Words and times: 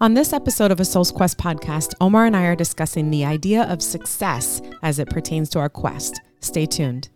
On 0.00 0.12
this 0.12 0.32
episode 0.34 0.70
of 0.70 0.78
a 0.78 0.84
Soul's 0.84 1.10
Quest 1.10 1.38
podcast, 1.38 1.94
Omar 2.02 2.26
and 2.26 2.36
I 2.36 2.44
are 2.44 2.54
discussing 2.56 3.10
the 3.10 3.24
idea 3.24 3.62
of 3.62 3.80
success 3.82 4.60
as 4.82 4.98
it 4.98 5.08
pertains 5.08 5.48
to 5.50 5.58
our 5.58 5.70
quest. 5.70 6.20
Stay 6.40 6.66
tuned. 6.66 7.08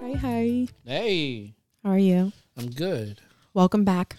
Hi, 0.00 0.12
hi. 0.20 0.66
Hey, 0.84 1.54
How 1.82 1.90
are 1.90 1.98
you? 1.98 2.32
I'm 2.56 2.70
good. 2.70 3.20
Welcome 3.54 3.84
back. 3.84 4.16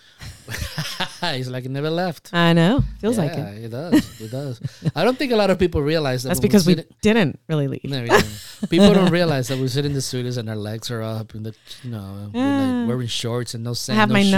It's 1.33 1.49
like 1.49 1.65
it 1.65 1.71
never 1.71 1.89
left. 1.89 2.29
I 2.33 2.53
know. 2.53 2.83
Feels 2.99 3.17
like 3.17 3.31
it. 3.31 3.65
it 3.65 3.69
does. 3.69 4.21
It 4.21 4.31
does. 4.31 4.59
I 4.95 5.03
don't 5.03 5.17
think 5.17 5.31
a 5.31 5.35
lot 5.35 5.49
of 5.49 5.59
people 5.59 5.81
realize 5.81 6.23
that 6.23 6.29
That's 6.29 6.39
because 6.39 6.65
we 6.67 6.75
sit 6.75 6.91
didn't 7.01 7.39
really 7.47 7.67
leave. 7.67 7.83
No, 7.85 8.01
we 8.03 8.67
people 8.67 8.93
don't 8.93 9.11
realize 9.11 9.47
that 9.49 9.57
we 9.57 9.67
sit 9.67 9.85
in 9.85 9.93
the 9.93 10.01
studios 10.01 10.37
and 10.37 10.49
our 10.49 10.55
legs 10.55 10.89
are 10.91 11.01
up 11.01 11.33
and 11.33 11.45
the 11.45 11.55
you 11.83 11.91
know 11.91 12.29
we're 12.33 12.41
like 12.81 12.87
wearing 12.89 13.07
shorts 13.07 13.53
and 13.53 13.63
no 13.63 13.73
sandals. 13.73 13.97
I 13.97 14.01
have 14.01 14.09
no 14.09 14.13
my 14.13 14.21
shoes. 14.23 14.31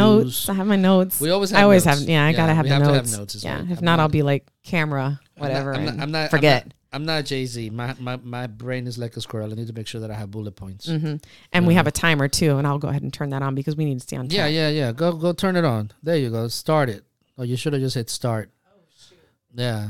notes. 0.47 0.49
I 0.49 0.53
have 0.53 0.67
my 0.67 0.75
notes. 0.75 1.21
We 1.21 1.29
always 1.29 1.51
Have 1.51 1.59
I 1.59 1.63
always 1.63 1.85
notes. 1.85 1.99
have. 2.01 2.09
Yeah, 2.09 2.25
I 2.25 2.29
Yeah, 2.31 2.37
gotta 2.37 2.53
have 2.53 2.65
we 2.65 2.69
the 2.69 2.75
have 2.75 2.83
to 2.83 2.93
have 2.93 2.95
notes. 3.05 3.17
notes 3.17 3.35
as 3.35 3.43
yeah, 3.43 3.61
well. 3.61 3.71
if 3.71 3.79
I'm 3.79 3.85
not, 3.85 3.99
I'll 3.99 4.09
be 4.09 4.21
like 4.23 4.47
camera, 4.63 5.19
whatever. 5.37 5.73
I'm 5.75 5.85
not. 5.85 5.99
I'm 5.99 6.11
not 6.11 6.29
forget. 6.31 6.73
I'm 6.91 7.05
not, 7.05 7.25
Jay 7.25 7.45
Z. 7.45 7.69
My, 7.69 7.95
my 7.99 8.17
my 8.23 8.47
brain 8.47 8.87
is 8.87 8.97
like 8.97 9.15
a 9.15 9.21
squirrel. 9.21 9.51
I 9.51 9.55
need 9.55 9.67
to 9.67 9.73
make 9.73 9.85
sure 9.87 10.01
that 10.01 10.09
I 10.09 10.15
have 10.15 10.31
bullet 10.31 10.55
points. 10.55 10.87
hmm 10.89 11.15
And 11.53 11.67
we 11.67 11.73
Yeah. 11.73 11.77
have 11.79 11.87
a 11.87 11.91
timer 11.91 12.27
too, 12.27 12.57
and 12.57 12.65
I'll 12.65 12.79
go 12.79 12.87
ahead 12.87 13.03
and 13.03 13.13
turn 13.13 13.29
that 13.29 13.41
on 13.43 13.53
because 13.53 13.75
we 13.75 13.85
need 13.85 13.95
to 13.95 13.99
stay 13.99 14.17
on. 14.17 14.27
Time. 14.27 14.35
Yeah, 14.37 14.47
yeah, 14.47 14.69
yeah. 14.69 14.91
Go 14.91 15.11
go 15.13 15.31
turn 15.33 15.55
it 15.55 15.65
on. 15.65 15.91
There 16.01 16.17
you 16.17 16.29
go. 16.31 16.47
Start 16.47 16.89
it. 16.89 17.03
Oh, 17.37 17.43
you 17.43 17.55
should 17.57 17.73
have 17.73 17.81
just 17.81 17.95
hit 17.95 18.09
start. 18.09 18.49
Oh 18.67 18.79
shoot. 18.97 19.17
Yeah. 19.53 19.89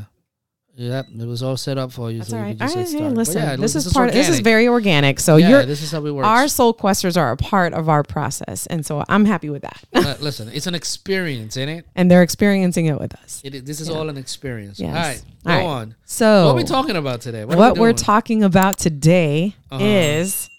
Yep, 0.81 1.07
it 1.19 1.25
was 1.25 1.43
all 1.43 1.57
set 1.57 1.77
up 1.77 1.91
for 1.91 2.09
you. 2.09 2.19
That's 2.19 2.29
so 2.29 2.37
all 2.37 2.43
you 2.43 2.47
right. 2.51 2.57
just 2.57 2.73
All 2.77 2.81
hey, 2.83 2.87
start. 2.89 3.13
Listen, 3.13 3.41
yeah, 3.41 3.55
this 3.57 3.75
look, 3.75 3.85
is 3.85 3.93
part. 3.93 4.07
Of, 4.09 4.15
This 4.15 4.29
is 4.29 4.39
very 4.39 4.69
organic. 4.69 5.19
So 5.19 5.35
yeah, 5.35 5.49
you're 5.49 5.65
this 5.65 5.81
is 5.83 5.91
how 5.91 5.99
we 5.99 6.09
work. 6.09 6.25
our 6.25 6.47
soul 6.47 6.73
questers 6.73 7.17
are 7.17 7.31
a 7.31 7.35
part 7.35 7.73
of 7.73 7.89
our 7.89 8.01
process, 8.01 8.65
and 8.67 8.85
so 8.85 9.03
I'm 9.09 9.25
happy 9.25 9.49
with 9.49 9.63
that. 9.63 9.83
Uh, 9.93 10.15
listen, 10.21 10.47
it's 10.53 10.67
an 10.67 10.75
experience, 10.75 11.57
ain't 11.57 11.69
it? 11.69 11.85
and 11.95 12.09
they're 12.09 12.23
experiencing 12.23 12.85
it 12.85 12.97
with 12.97 13.13
us. 13.15 13.41
it 13.43 13.65
this 13.65 13.81
is 13.81 13.89
Yeah. 13.89 13.95
all 13.95 14.07
an 14.07 14.17
experience. 14.17 14.79
Yes. 14.79 14.95
All 14.95 15.01
right, 15.03 15.21
go 15.43 15.51
right. 15.51 15.65
on. 15.81 15.95
So 16.05 16.45
what 16.45 16.51
are 16.53 16.55
we 16.55 16.63
talking 16.63 16.95
about 16.95 17.19
today? 17.19 17.43
what, 17.43 17.57
are 17.59 17.73
we 17.73 17.79
we're 17.81 17.91
talking 17.93 18.41
about 18.43 18.77
today 18.77 19.55
Uh-huh. 19.71 19.83
is 19.83 20.49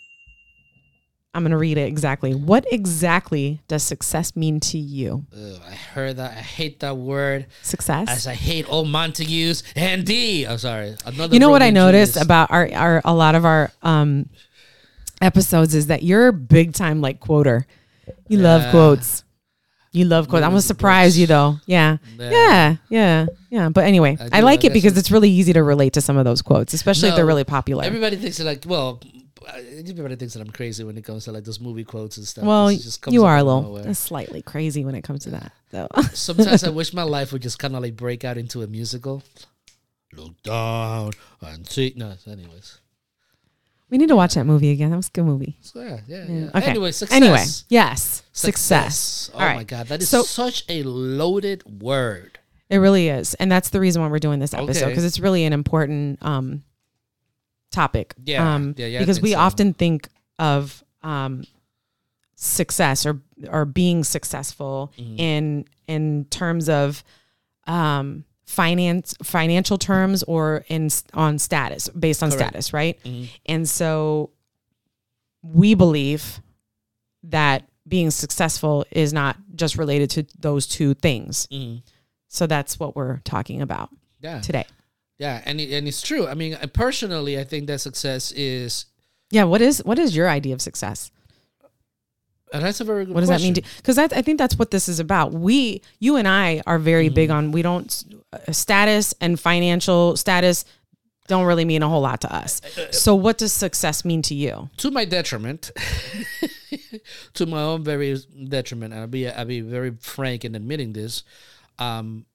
I'm 1.32 1.42
going 1.42 1.52
to 1.52 1.56
read 1.56 1.78
it 1.78 1.86
exactly. 1.86 2.34
What 2.34 2.66
exactly 2.72 3.60
does 3.68 3.84
success 3.84 4.34
mean 4.34 4.58
to 4.60 4.78
you? 4.78 5.26
Ugh, 5.32 5.60
I 5.64 5.74
heard 5.74 6.16
that. 6.16 6.32
I 6.32 6.40
hate 6.40 6.80
that 6.80 6.96
word. 6.96 7.46
Success. 7.62 8.08
As 8.08 8.26
I 8.26 8.34
hate 8.34 8.66
old 8.68 8.88
Montagues 8.88 9.62
and 9.76 10.04
D. 10.04 10.44
I'm 10.44 10.58
sorry. 10.58 10.96
Another 11.06 11.32
you 11.32 11.38
know 11.38 11.50
what 11.50 11.62
I 11.62 11.70
noticed 11.70 12.14
Julius. 12.14 12.24
about 12.24 12.50
our, 12.50 12.68
our 12.72 13.02
a 13.04 13.14
lot 13.14 13.36
of 13.36 13.44
our 13.44 13.70
um 13.82 14.28
episodes 15.20 15.74
is 15.74 15.86
that 15.86 16.02
you're 16.02 16.28
a 16.28 16.32
big 16.32 16.72
time 16.72 17.00
like 17.00 17.20
quoter. 17.20 17.64
You 18.26 18.38
love 18.38 18.70
quotes. 18.72 19.22
You 19.92 20.06
love 20.06 20.28
quotes. 20.28 20.44
I'm 20.44 20.50
gonna 20.50 20.62
surprise 20.62 21.16
you 21.18 21.26
though. 21.26 21.58
Yeah. 21.66 21.98
Yeah. 22.18 22.30
Yeah. 22.30 22.76
Yeah. 22.88 23.26
Yeah. 23.50 23.68
But 23.68 23.84
anyway, 23.84 24.16
I 24.20 24.38
I, 24.38 24.40
like 24.40 24.64
I 24.64 24.68
it 24.68 24.72
because 24.72 24.96
it's 24.96 25.10
really 25.10 25.30
easy 25.30 25.52
to 25.52 25.62
relate 25.62 25.92
to 25.94 26.00
some 26.00 26.16
of 26.16 26.24
those 26.24 26.42
quotes, 26.42 26.74
especially 26.74 27.08
if 27.10 27.16
they're 27.16 27.26
really 27.26 27.44
popular. 27.44 27.84
Everybody 27.84 28.16
thinks 28.16 28.40
like 28.40 28.64
well, 28.66 29.00
everybody 29.48 30.16
thinks 30.16 30.34
that 30.34 30.40
I'm 30.40 30.50
crazy 30.50 30.84
when 30.84 30.96
it 30.98 31.04
comes 31.04 31.24
to 31.24 31.32
like 31.32 31.44
those 31.44 31.60
movie 31.60 31.84
quotes 31.84 32.16
and 32.16 32.26
stuff. 32.26 32.44
well, 32.44 32.70
you 33.08 33.24
are 33.24 33.36
a 33.38 33.42
little 33.42 33.94
slightly 33.94 34.42
crazy 34.42 34.84
when 34.84 34.94
it 34.94 35.02
comes 35.02 35.24
to 35.24 35.30
that, 35.30 35.52
though. 35.70 35.88
Sometimes 36.12 36.64
I 36.64 36.70
wish 36.80 36.92
my 36.92 37.02
life 37.02 37.32
would 37.32 37.42
just 37.42 37.58
kind 37.58 37.74
of 37.74 37.82
like 37.82 37.96
break 37.96 38.24
out 38.24 38.36
into 38.38 38.62
a 38.62 38.66
musical. 38.66 39.22
Look 40.12 40.42
down 40.42 41.12
and 41.40 41.66
see. 41.68 41.92
No, 41.96 42.14
anyways. 42.26 42.78
we 43.90 43.98
need 43.98 44.08
to 44.08 44.16
watch 44.16 44.34
that 44.34 44.44
movie 44.44 44.70
again. 44.72 44.90
That 44.90 44.96
was 44.96 45.08
a 45.08 45.12
good 45.12 45.24
movie. 45.24 45.56
So 45.60 45.80
yeah, 45.80 46.00
yeah, 46.06 46.24
Yeah. 46.28 46.38
yeah. 46.44 46.50
Okay. 46.54 46.66
Anyway, 46.70 46.92
success. 46.92 47.16
Anyway, 47.16 47.44
yes, 47.68 48.22
success. 48.32 49.30
Oh 49.34 49.38
All 49.38 49.54
my 49.54 49.64
god, 49.64 49.86
that 49.88 50.02
is 50.02 50.08
So- 50.08 50.22
such 50.22 50.64
a 50.68 50.82
loaded 50.82 51.80
word. 51.82 52.38
It 52.68 52.78
really 52.78 53.08
is, 53.08 53.34
and 53.34 53.50
that's 53.50 53.70
the 53.70 53.80
reason 53.80 54.00
why 54.00 54.08
we're 54.08 54.20
doing 54.20 54.38
this 54.38 54.54
episode 54.54 54.82
Okay. 54.84 54.88
because 54.90 55.04
it's 55.04 55.18
really 55.18 55.44
an 55.44 55.52
important 55.52 56.18
um, 56.22 56.62
topic. 57.70 58.14
Yeah, 58.24 58.54
um, 58.54 58.74
yeah, 58.76 58.86
yeah, 58.86 58.98
Because 58.98 59.20
we 59.20 59.32
so. 59.32 59.38
often 59.38 59.74
think 59.74 60.08
of 60.38 60.82
um, 61.02 61.44
success 62.34 63.06
or 63.06 63.20
or 63.48 63.64
being 63.64 64.04
successful 64.04 64.92
Mm-hmm. 64.98 65.16
in 65.18 65.64
in 65.86 66.24
terms 66.26 66.68
of 66.68 67.02
um, 67.66 68.24
finance 68.46 69.14
financial 69.22 69.78
terms 69.78 70.22
or 70.24 70.64
in 70.68 70.88
on 71.14 71.38
status 71.38 71.88
based 71.90 72.22
on 72.22 72.30
Correct. 72.30 72.48
status, 72.50 72.72
right? 72.72 72.98
Mhm. 73.04 73.28
And 73.46 73.68
so 73.68 74.30
we 75.42 75.74
believe 75.74 76.40
that 77.22 77.64
being 77.86 78.10
successful 78.10 78.84
is 78.90 79.12
not 79.12 79.36
just 79.54 79.76
related 79.76 80.10
to 80.10 80.26
those 80.38 80.66
two 80.66 80.94
things. 80.94 81.46
Mhm. 81.50 81.82
So 82.28 82.46
that's 82.46 82.78
what 82.78 82.94
we're 82.96 83.18
talking 83.24 83.62
about 83.62 83.90
Yeah, 84.20 84.40
today. 84.40 84.64
Yeah, 85.20 85.42
and 85.44 85.60
it, 85.60 85.70
and 85.76 85.86
it's 85.86 86.00
true. 86.02 86.26
I 86.26 86.34
mean, 86.34 86.56
personally, 86.72 87.38
I 87.38 87.44
think 87.44 87.66
that 87.68 87.80
success 87.80 88.32
is. 88.32 88.86
Yeah, 89.30 89.44
what 89.44 89.60
is 89.60 89.78
what 89.84 89.98
is 89.98 90.16
your 90.16 90.28
idea 90.28 90.54
of 90.54 90.60
success? 90.62 91.12
And 92.52 92.64
that's 92.64 92.80
a 92.80 92.84
very 92.84 93.04
good. 93.04 93.14
What 93.14 93.20
does 93.20 93.28
that 93.28 93.40
mean? 93.42 93.54
question. 93.54 93.70
Because 93.76 93.96
I 93.98 94.22
think 94.22 94.38
that's 94.38 94.58
what 94.58 94.70
this 94.72 94.88
is 94.88 94.98
about. 94.98 95.32
We, 95.32 95.82
you 96.00 96.16
and 96.16 96.26
I, 96.26 96.62
are 96.66 96.78
very 96.80 97.06
Mm-hmm. 97.06 97.14
big 97.14 97.30
on 97.30 97.52
we 97.52 97.62
don't 97.62 97.92
uh, 98.32 98.50
status 98.50 99.14
and 99.20 99.38
financial 99.38 100.16
status 100.16 100.64
don't 101.28 101.44
really 101.46 101.64
mean 101.64 101.82
a 101.84 101.88
whole 101.88 102.00
lot 102.02 102.20
to 102.22 102.34
us. 102.34 102.60
Uh, 102.76 102.90
So, 102.90 103.14
what 103.14 103.38
does 103.38 103.52
success 103.52 104.04
mean 104.04 104.22
to 104.22 104.34
you? 104.34 104.68
to 104.78 104.90
my 104.90 105.04
detriment, 105.04 105.70
to 107.34 107.46
my 107.46 107.62
own 107.62 107.84
very 107.84 108.18
detriment, 108.48 108.92
and 108.94 109.02
I'll 109.02 109.06
be 109.06 109.28
I'll 109.28 109.44
be 109.44 109.60
very 109.60 109.92
frank 110.00 110.44
in 110.44 110.54
admitting 110.56 110.92
this. 110.92 111.22
Um, 111.78 112.26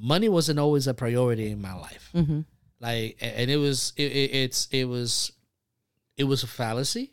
money 0.00 0.28
wasn't 0.28 0.58
always 0.58 0.86
a 0.86 0.94
priority 0.94 1.50
in 1.50 1.60
my 1.60 1.74
life. 1.74 2.10
Mm-hmm. 2.14 2.40
Like, 2.80 3.16
and 3.20 3.50
it 3.50 3.56
was 3.58 3.92
it, 3.96 4.10
it, 4.12 4.34
it's 4.34 4.68
it 4.70 4.84
was 4.86 5.32
it 6.16 6.24
was 6.24 6.42
a 6.42 6.46
fallacy. 6.46 7.12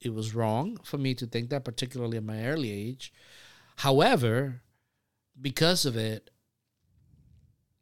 It 0.00 0.14
was 0.14 0.34
wrong 0.34 0.78
for 0.84 0.96
me 0.98 1.14
to 1.14 1.26
think 1.26 1.50
that, 1.50 1.64
particularly 1.64 2.16
at 2.16 2.24
my 2.24 2.46
early 2.46 2.70
age. 2.70 3.12
However, 3.76 4.62
because 5.40 5.84
of 5.84 5.96
it, 5.96 6.30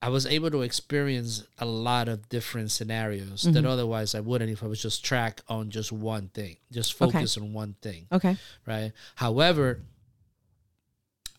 I 0.00 0.08
was 0.08 0.24
able 0.26 0.50
to 0.50 0.62
experience 0.62 1.44
a 1.58 1.66
lot 1.66 2.08
of 2.08 2.28
different 2.28 2.70
scenarios 2.70 3.42
that 3.42 3.64
Mhm. 3.64 3.68
otherwise 3.68 4.14
I 4.14 4.20
wouldn't 4.20 4.50
if 4.50 4.62
I 4.62 4.66
was 4.66 4.80
just 4.80 5.04
track 5.04 5.40
on 5.48 5.70
just 5.70 5.90
one 5.92 6.28
thing, 6.28 6.56
just 6.70 7.00
Okay. 7.00 7.12
focus 7.12 7.36
on 7.36 7.52
one 7.52 7.74
thing, 7.82 8.06
Okay. 8.12 8.36
right? 8.66 8.92
However, 9.16 9.82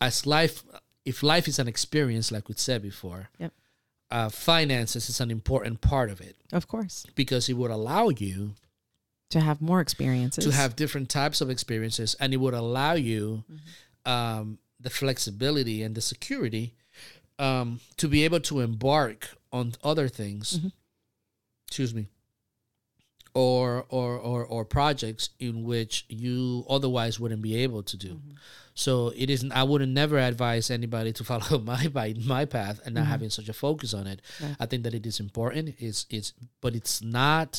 as 0.01 0.25
life, 0.25 0.63
if 1.07 1.23
life 1.23 1.47
is 1.47 1.59
an 1.59 1.67
experience, 1.67 2.31
like 2.35 2.47
we 2.49 2.55
said 2.55 2.81
before, 2.81 3.29
Yep. 3.39 3.51
uh, 4.11 4.29
finances 4.29 5.09
is 5.09 5.19
an 5.21 5.31
important 5.31 5.79
part 5.81 6.09
of 6.11 6.19
it 6.21 6.35
Of 6.51 6.67
course. 6.67 7.05
because 7.15 7.49
it 7.49 7.53
would 7.59 7.71
allow 7.71 8.09
you 8.09 8.53
To 9.29 9.39
have 9.39 9.61
more 9.61 9.81
experiences. 9.81 10.43
to 10.45 10.51
have 10.51 10.75
different 10.75 11.09
types 11.09 11.41
of 11.41 11.49
experiences 11.49 12.15
and 12.19 12.33
it 12.33 12.37
would 12.37 12.53
allow 12.53 12.93
you 12.93 13.43
Mm-hmm. 13.51 14.11
um, 14.13 14.59
the 14.79 14.89
flexibility 14.89 15.83
and 15.85 15.95
the 15.95 16.01
security 16.01 16.75
um, 17.39 17.79
to 17.97 18.07
be 18.07 18.23
able 18.25 18.39
to 18.41 18.59
embark 18.61 19.19
on 19.51 19.73
other 19.83 20.07
things 20.09 20.59
Mhm. 20.59 20.71
excuse 21.67 21.93
me 21.93 22.07
or, 23.37 23.85
or 23.89 24.11
or 24.31 24.39
or 24.53 24.61
projects 24.65 25.25
in 25.47 25.55
which 25.71 25.93
you 26.25 26.65
otherwise 26.75 27.19
wouldn't 27.19 27.41
be 27.49 27.55
able 27.65 27.83
to 27.91 27.95
do 28.07 28.13
Mm-hmm. 28.15 28.35
so 28.85 28.93
it 29.23 29.29
isn't 29.35 29.51
i 29.61 29.63
wouldn't 29.69 29.91
never 30.03 30.17
advise 30.31 30.65
anybody 30.79 31.11
to 31.17 31.23
follow 31.31 31.59
my 31.71 31.83
my, 31.99 32.07
my 32.35 32.43
path 32.55 32.77
and 32.85 32.91
not 32.95 33.05
Mhm. 33.05 33.13
having 33.15 33.29
such 33.37 33.49
a 33.49 33.53
focus 33.65 33.91
on 33.99 34.05
it 34.13 34.19
Right. 34.41 34.55
i 34.63 34.65
think 34.69 34.81
that 34.85 34.93
it 34.99 35.05
is 35.11 35.17
important 35.27 35.63
it's 35.87 36.01
it's 36.17 36.29
but 36.63 36.71
it's 36.79 36.97
not 37.21 37.51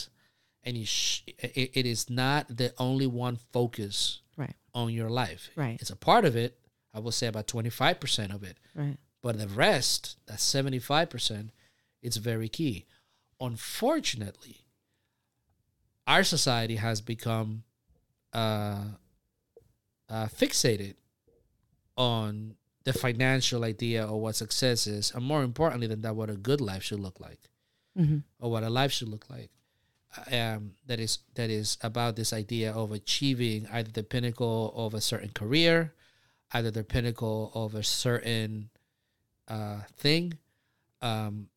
any 0.71 0.85
sh- 0.85 1.23
it, 1.63 1.71
it 1.81 1.87
is 1.95 2.03
not 2.25 2.43
the 2.61 2.69
only 2.89 3.07
one 3.27 3.37
focus 3.57 3.97
Right. 4.43 4.57
on 4.81 4.87
your 4.99 5.11
life 5.23 5.43
Right. 5.63 5.79
it's 5.81 5.91
a 5.99 6.01
part 6.11 6.25
of 6.31 6.35
it 6.45 6.51
i 6.97 6.99
will 7.03 7.13
say 7.21 7.27
about 7.29 7.47
25% 7.47 8.35
of 8.37 8.43
it 8.51 8.57
Right. 8.83 8.97
but 9.23 9.33
the 9.43 9.49
rest 9.67 10.01
that 10.27 10.39
75% 10.41 11.51
it's 12.07 12.17
very 12.33 12.49
key 12.59 12.77
unfortunately 13.49 14.57
our 16.09 16.25
society 16.25 16.77
has 16.77 17.01
become 17.01 17.63
uh, 18.33 18.85
uh, 20.09 20.27
fixated 20.27 20.95
on 21.97 22.57
the 22.85 22.93
financial 22.93 23.63
idea 23.65 24.05
of 24.05 24.13
what 24.25 24.35
success 24.35 24.87
is 24.87 25.13
and 25.15 25.25
more 25.25 25.43
importantly 25.43 25.87
than 25.87 26.01
that 26.03 26.17
what 26.17 26.31
a 26.31 26.35
good 26.37 26.61
life 26.61 26.83
should 26.83 27.01
look 27.01 27.21
like 27.21 27.39
Mm-hmm. 27.99 28.19
or 28.39 28.51
what 28.53 28.63
a 28.63 28.71
life 28.71 28.93
should 28.93 29.09
look 29.09 29.29
like 29.29 29.51
um, 30.33 30.73
that 30.87 31.01
is 31.01 31.19
that 31.35 31.51
is 31.51 31.77
about 31.83 32.15
this 32.15 32.33
idea 32.33 32.73
of 32.73 32.93
achieving 32.93 33.67
either 33.73 33.91
the 33.91 34.03
pinnacle 34.05 34.73
of 34.77 34.95
a 34.95 35.01
certain 35.01 35.31
career, 35.31 35.93
either 36.53 36.71
the 36.71 36.85
pinnacle 36.85 37.51
of 37.55 37.75
a 37.75 37.83
certain 37.83 38.71
uh, 39.49 39.81
thing, 39.97 40.39
um, 41.03 41.49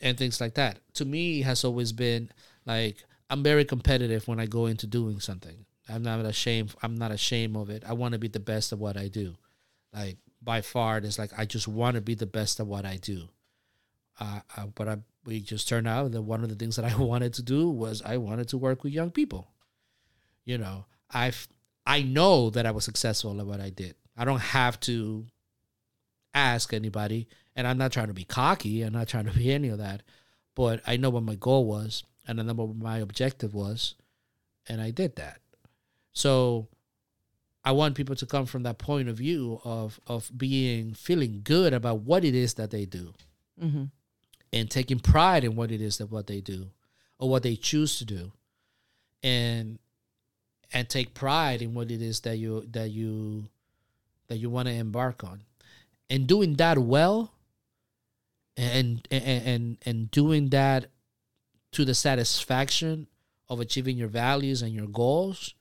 and 0.00 0.16
things 0.16 0.40
like 0.40 0.54
that. 0.54 0.80
To 0.94 1.04
me, 1.04 1.42
has 1.42 1.64
always 1.64 1.92
been 1.92 2.30
like 2.66 3.04
I'm 3.28 3.42
very 3.42 3.64
competitive 3.64 4.26
when 4.26 4.40
I 4.40 4.46
go 4.46 4.66
into 4.66 4.86
doing 4.86 5.20
something. 5.20 5.64
I'm 5.88 6.02
not 6.02 6.24
ashamed. 6.24 6.74
I'm 6.82 6.96
not 6.96 7.12
ashamed 7.12 7.56
of 7.56 7.70
it. 7.70 7.84
I 7.86 7.92
want 7.92 8.12
to 8.12 8.18
be 8.18 8.28
the 8.28 8.40
best 8.40 8.72
of 8.72 8.80
what 8.80 8.96
I 8.96 9.08
do. 9.08 9.36
Like 9.92 10.18
by 10.42 10.60
far, 10.60 10.98
it's 10.98 11.18
like 11.18 11.32
I 11.36 11.44
just 11.44 11.68
want 11.68 11.94
to 11.96 12.00
be 12.00 12.14
the 12.14 12.26
best 12.26 12.60
of 12.60 12.68
what 12.68 12.84
I 12.84 12.96
do. 12.96 13.28
Uh, 14.18 14.40
uh, 14.56 14.66
but 14.74 14.88
I, 14.88 14.98
we 15.24 15.40
just 15.40 15.68
turned 15.68 15.88
out 15.88 16.12
that 16.12 16.22
one 16.22 16.42
of 16.42 16.48
the 16.48 16.54
things 16.54 16.76
that 16.76 16.84
I 16.84 16.96
wanted 17.02 17.34
to 17.34 17.42
do 17.42 17.68
was 17.70 18.02
I 18.02 18.16
wanted 18.16 18.48
to 18.48 18.58
work 18.58 18.84
with 18.84 18.92
young 18.92 19.10
people. 19.10 19.48
You 20.44 20.58
know, 20.58 20.86
I've 21.10 21.48
I 21.86 22.02
know 22.02 22.50
that 22.50 22.66
I 22.66 22.70
was 22.70 22.84
successful 22.84 23.38
at 23.40 23.46
what 23.46 23.60
I 23.60 23.70
did. 23.70 23.94
I 24.16 24.24
don't 24.24 24.40
have 24.40 24.78
to 24.80 25.26
ask 26.34 26.72
anybody, 26.72 27.28
and 27.60 27.68
I'm 27.68 27.76
not 27.78 27.92
trying 27.92 28.06
to 28.08 28.14
be 28.14 28.24
cocky. 28.24 28.80
I'm 28.82 28.94
not 28.94 29.06
trying 29.08 29.26
to 29.26 29.32
be 29.32 29.52
any 29.52 29.68
of 29.68 29.76
that. 29.78 30.02
But 30.54 30.80
I 30.86 30.96
know 30.96 31.10
what 31.10 31.22
my 31.22 31.34
goal 31.36 31.66
was, 31.66 32.02
and 32.26 32.40
I 32.40 32.42
know 32.42 32.54
what 32.54 32.74
my 32.76 32.98
objective 32.98 33.52
was, 33.54 33.94
and 34.66 34.80
I 34.80 34.90
did 34.90 35.16
that. 35.16 35.40
So 36.12 36.68
I 37.62 37.72
want 37.72 37.94
people 37.94 38.16
to 38.16 38.24
come 38.26 38.46
from 38.46 38.62
that 38.62 38.78
point 38.78 39.08
of 39.10 39.16
view 39.18 39.60
of 39.62 40.00
of 40.06 40.30
being 40.36 40.94
feeling 40.94 41.42
good 41.44 41.72
about 41.74 42.00
what 42.00 42.24
it 42.24 42.34
is 42.34 42.54
that 42.54 42.70
they 42.70 42.86
do 42.86 43.12
Mm-hmm. 43.62 43.84
and 44.54 44.70
taking 44.70 44.98
pride 45.00 45.44
in 45.44 45.54
what 45.54 45.70
it 45.70 45.82
is 45.82 45.98
that 45.98 46.10
what 46.10 46.26
they 46.26 46.40
do 46.40 46.70
or 47.18 47.28
what 47.28 47.42
they 47.42 47.56
choose 47.56 47.98
to 47.98 48.06
do 48.06 48.32
and 49.22 49.78
and 50.72 50.88
take 50.88 51.12
pride 51.12 51.60
in 51.60 51.74
what 51.74 51.90
it 51.90 52.00
is 52.00 52.20
that 52.20 52.38
you 52.38 52.64
that 52.70 52.88
you 52.90 53.48
that 54.28 54.38
you 54.38 54.48
want 54.48 54.66
to 54.68 54.72
embark 54.74 55.22
on 55.24 55.42
and 56.08 56.26
doing 56.26 56.54
that 56.54 56.78
well 56.78 57.34
and 58.60 59.08
and 59.10 59.46
and, 59.46 59.76
and 59.86 60.10
doing 60.10 60.50
that 60.50 60.86
to 61.72 61.84
the 61.84 61.94
satisfaction 61.94 63.06
of 63.48 63.60
achieving 63.60 63.96
your 63.96 64.08
values 64.08 64.62
and 64.62 64.72
your 64.74 64.86
goals 64.86 65.54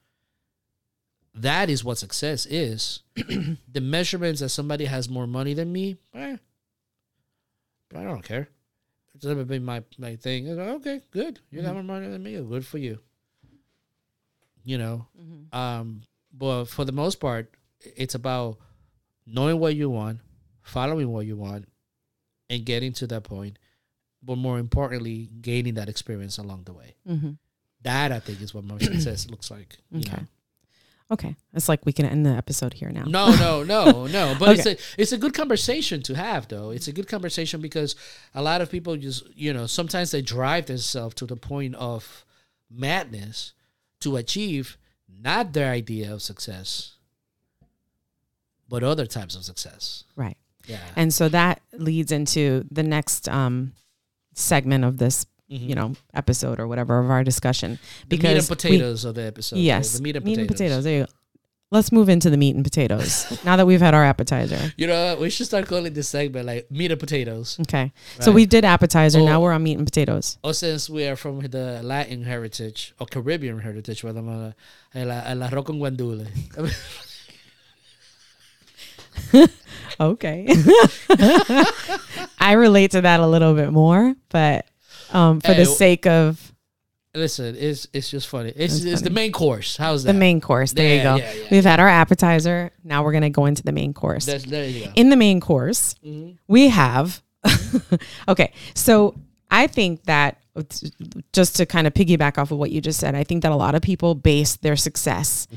that 1.36 1.69
is 1.69 1.84
what 1.84 1.98
success 1.98 2.46
is 2.48 3.01
the 3.16 3.81
measurements 3.81 4.42
that 4.42 4.50
somebody 4.50 4.86
has 4.86 5.07
more 5.10 5.28
money 5.28 5.54
than 5.54 5.72
me 5.72 5.98
eh, 6.16 6.38
I 7.96 8.04
don't 8.04 8.24
care. 8.24 8.50
It's 9.16 9.25
never 9.25 9.44
been 9.44 9.66
my, 9.66 9.84
my 9.98 10.16
thing. 10.16 10.45
Like, 10.56 10.68
okay, 10.78 11.02
good. 11.12 11.40
You 11.52 11.62
got 11.63 11.74
more 11.74 11.84
money 11.84 12.07
than 12.07 12.22
me. 12.24 12.40
Good 12.40 12.66
for 12.66 12.78
you. 12.78 13.00
You 14.63 14.78
know, 14.78 15.07
Mm-hmm. 15.19 15.57
um, 15.57 16.02
but 16.31 16.66
for 16.66 16.86
the 16.86 16.92
most 16.92 17.19
part, 17.19 17.52
it's 17.81 18.13
about 18.16 18.60
knowing 19.25 19.60
what 19.60 19.75
you 19.75 19.90
want, 19.90 20.19
following 20.62 21.10
what 21.10 21.25
you 21.25 21.36
want, 21.36 21.68
and 22.50 22.66
getting 22.66 22.94
to 22.94 23.07
that 23.07 23.24
point. 23.24 23.57
But 24.22 24.38
more 24.38 24.60
importantly, 24.60 25.30
gaining 25.42 25.75
that 25.75 25.88
experience 25.90 26.38
along 26.38 26.63
the 26.66 26.74
way. 26.74 26.96
Mm-hmm. 27.07 27.31
That 27.84 28.12
I 28.12 28.19
think 28.19 28.42
is 28.42 28.54
what 28.54 28.66
more 28.66 28.80
success 28.80 29.30
looks 29.30 29.50
like. 29.50 29.78
You 29.92 30.00
Okay. 30.00 30.18
know? 30.18 30.28
Okay. 31.12 31.36
It's 31.54 31.68
like 31.69 31.86
we 31.86 31.94
can 31.94 32.06
end 32.06 32.25
the 32.25 32.31
episode 32.31 32.74
here 32.74 32.90
now. 32.92 33.04
No, 33.06 33.34
no, 33.36 33.63
no, 33.63 34.06
no. 34.07 34.36
But 34.40 34.50
Okay. 34.50 34.60
it's 34.60 34.66
a 34.98 35.01
it's 35.01 35.12
a 35.12 35.18
good 35.18 35.34
conversation 35.34 36.04
to 36.04 36.13
have, 36.16 36.48
though. 36.50 36.69
It's 36.72 36.88
a 36.88 36.92
good 36.92 37.07
conversation 37.07 37.62
because 37.62 37.96
a 38.36 38.42
lot 38.44 38.62
of 38.62 38.69
people 38.69 38.95
just 38.98 39.24
you 39.36 39.54
know 39.54 39.66
sometimes 39.66 40.12
they 40.12 40.22
drive 40.22 40.66
themselves 40.68 41.16
to 41.16 41.25
the 41.25 41.36
point 41.38 41.74
of 41.75 42.25
madness 42.69 43.54
to 44.02 44.18
achieve 44.18 44.78
not 45.07 45.54
their 45.54 45.72
idea 45.72 46.13
of 46.13 46.22
success, 46.22 46.98
but 48.68 48.84
other 48.84 49.06
types 49.07 49.36
of 49.36 49.44
success. 49.44 50.04
Right. 50.16 50.38
Yeah. 50.69 50.80
And 50.95 51.13
so 51.13 51.27
that 51.30 51.62
leads 51.74 52.12
into 52.12 52.66
the 52.71 52.83
next 52.83 53.27
um, 53.27 53.74
segment 54.36 54.86
of 54.86 54.98
this, 54.98 55.25
Mhm. 55.51 55.68
you 55.69 55.75
know, 55.75 55.94
episode 56.13 56.60
or 56.60 56.68
whatever 56.68 57.00
of 57.00 57.10
our 57.10 57.24
discussion. 57.24 57.80
the 58.07 58.18
meat 58.18 58.25
and 58.25 58.42
we- 58.42 58.48
potatoes 58.48 59.04
of 59.06 59.16
the 59.16 59.24
episode. 59.24 59.57
yes, 59.57 59.98
the 59.98 60.04
meat 60.04 60.16
and 60.16 60.48
potatoes. 60.48 60.83
There 60.83 61.00
you 61.00 61.06
go. 61.06 61.12
Let's 61.71 61.92
move 61.92 62.10
into 62.10 62.31
the 62.31 62.38
meat 62.38 62.56
and 62.56 62.63
potatoes 62.63 63.25
now 63.45 63.56
that 63.56 63.68
we've 63.68 63.80
had 63.81 63.94
our 63.94 64.04
appetizer. 64.04 64.74
You 64.75 64.88
know, 64.88 65.06
what? 65.12 65.19
we 65.21 65.30
should 65.30 65.45
start 65.45 65.68
calling 65.68 65.94
this 65.94 66.07
segment 66.10 66.48
like 66.48 66.69
meat 66.71 66.89
and 66.89 67.00
potatoes. 67.00 67.57
Okay. 67.62 67.92
So 68.21 68.31
we 68.31 68.48
did 68.48 68.66
appetizer. 68.66 69.19
Now 69.21 69.38
Oh. 69.38 69.42
we're 69.44 69.54
on 69.54 69.62
meat 69.62 69.77
and 69.77 69.86
potatoes. 69.86 70.39
Or 70.44 70.54
since 70.56 70.89
we 70.89 71.06
are 71.06 71.16
from 71.16 71.42
the 71.42 71.81
Latin 71.83 72.24
heritage 72.24 72.95
or 73.00 73.06
Caribbean 73.06 73.60
heritage, 73.60 74.04
whether 74.04 74.19
el, 74.95 75.12
el 75.12 75.38
arroz 75.48 75.63
con 75.66 75.77
guandule. 75.77 76.25
Okay. 80.01 80.48
I 82.39 82.54
relate 82.54 82.92
to 82.92 83.01
that 83.01 83.19
a 83.19 83.27
little 83.27 83.54
bit 83.54 83.71
more, 83.71 84.16
but 84.30 84.66
um, 85.12 85.42
for 85.42 85.54
Hey, 85.54 85.57
the 85.60 85.66
sake 85.66 86.06
of 86.07 86.54
Listen, 87.16 87.56
it's 87.57 87.88
it's 87.92 88.10
just 88.10 88.27
funny. 88.27 88.54
It's 88.56 88.83
it's 88.83 89.01
the 89.01 89.10
main 89.10 89.31
course. 89.31 89.75
How's 89.77 90.04
that? 90.04 90.13
the 90.13 90.19
main 90.19 90.39
course, 90.39 90.74
there 90.74 90.95
you 90.98 91.04
go. 91.04 91.16
yeah, 91.16 91.33
yeah. 91.33 91.48
We've 91.51 91.63
had 91.66 91.80
our 91.80 91.88
appetizer. 91.89 92.71
Now 92.83 93.04
we're 93.04 93.12
going 93.12 93.24
to 93.24 93.30
go 93.31 93.45
into 93.45 93.63
the 93.63 93.71
main 93.71 93.94
course. 93.94 94.25
That's, 94.27 94.45
there 94.45 94.66
you 94.69 94.86
go. 94.86 94.92
In 94.95 95.10
the 95.10 95.16
main 95.18 95.42
course, 95.42 95.95
Mhm. 96.06 96.38
we 96.48 96.69
have 96.69 97.21
okay 98.27 98.51
so 98.75 99.16
i 99.50 99.66
think 99.66 100.04
that 100.04 100.38
just 101.33 101.56
to 101.56 101.66
kind 101.66 101.88
of 101.88 101.94
piggyback 101.94 102.38
off 102.38 102.51
of 102.51 102.57
what 102.57 102.69
you 102.69 102.81
just 102.81 103.00
said 103.00 103.16
i 103.16 103.24
think 103.24 103.44
that 103.44 103.51
a 103.54 103.56
lot 103.56 103.75
of 103.75 103.81
people 103.81 104.13
base 104.13 104.57
their 104.57 104.75
success 104.75 105.48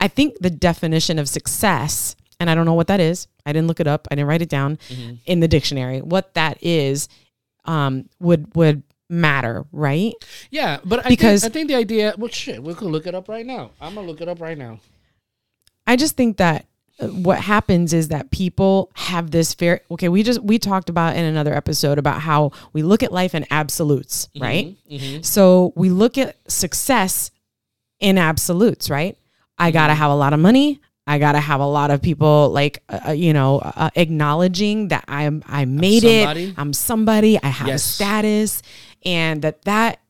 i 0.00 0.08
think 0.08 0.36
the 0.40 0.50
definition 0.50 1.20
of 1.20 1.28
success 1.28 2.16
and 2.40 2.48
i 2.50 2.54
don't 2.54 2.66
know 2.66 2.74
what 2.74 2.86
that 2.88 3.00
is 3.00 3.26
i 3.46 3.52
didn't 3.52 3.66
look 3.68 3.80
it 3.80 3.86
up 3.86 4.06
i 4.10 4.14
didn't 4.14 4.28
write 4.28 4.42
it 4.42 4.48
down 4.48 4.78
in 5.26 5.40
the 5.40 5.48
dictionary 5.48 6.00
what 6.00 6.32
that 6.34 6.56
is 6.62 7.08
um 7.64 8.08
would 8.20 8.54
would 8.56 8.82
matter 9.08 9.64
right 9.72 10.14
Yeah, 10.50 10.78
but 10.84 11.04
I 11.04 11.08
Because- 11.10 11.42
think, 11.42 11.50
I 11.50 11.52
think 11.52 11.68
the 11.68 11.74
idea. 11.74 12.14
Well, 12.16 12.30
shit, 12.30 12.62
we 12.62 12.72
could 12.72 12.90
look 12.90 13.06
it 13.06 13.14
up 13.14 13.28
right 13.28 13.44
now. 13.44 13.72
I'm 13.78 13.94
gonna 13.94 14.06
look 14.06 14.22
it 14.22 14.28
up 14.28 14.40
right 14.40 14.56
now. 14.56 14.80
I 15.86 15.96
just 15.96 16.16
think 16.16 16.38
that 16.38 16.64
uh, 16.98 17.08
what 17.08 17.38
happens 17.40 17.92
is 17.92 18.08
that 18.08 18.30
people 18.30 18.90
have 18.94 19.30
this 19.32 19.52
fear. 19.52 19.82
Okay, 19.90 20.08
we 20.08 20.22
just 20.22 20.42
we 20.42 20.58
talked 20.58 20.88
about 20.88 21.14
in 21.14 21.24
another 21.26 21.52
episode 21.52 21.98
about 21.98 22.22
how 22.22 22.52
we 22.72 22.82
look 22.82 23.02
at 23.02 23.12
life 23.12 23.34
in 23.34 23.44
absolutes, 23.50 24.28
right? 24.40 24.74
Mhm. 24.90 25.22
So 25.22 25.74
we 25.76 25.90
look 25.90 26.16
at 26.16 26.36
success 26.50 27.30
in 28.00 28.16
absolutes, 28.16 28.88
right? 28.88 29.18
I 29.58 29.70
gotta 29.72 29.94
have 29.94 30.10
a 30.10 30.14
lot 30.16 30.32
of 30.32 30.40
money. 30.40 30.80
I 31.06 31.18
gotta 31.18 31.40
have 31.40 31.60
a 31.60 31.66
lot 31.66 31.90
of 31.90 32.00
people 32.00 32.50
like 32.50 32.82
uh, 32.88 33.00
uh, 33.08 33.10
you 33.12 33.32
know 33.32 33.58
uh, 33.58 33.90
acknowledging 33.96 34.88
that 34.88 35.04
I'm 35.08 35.42
I 35.46 35.64
made 35.64 36.02
somebody. 36.02 36.44
it. 36.44 36.54
I'm 36.56 36.72
somebody. 36.72 37.42
I 37.42 37.48
have 37.48 37.66
Yes. 37.68 37.84
a 37.84 37.88
status, 37.94 38.62
and 39.04 39.42
that 39.42 39.62
that 39.62 40.00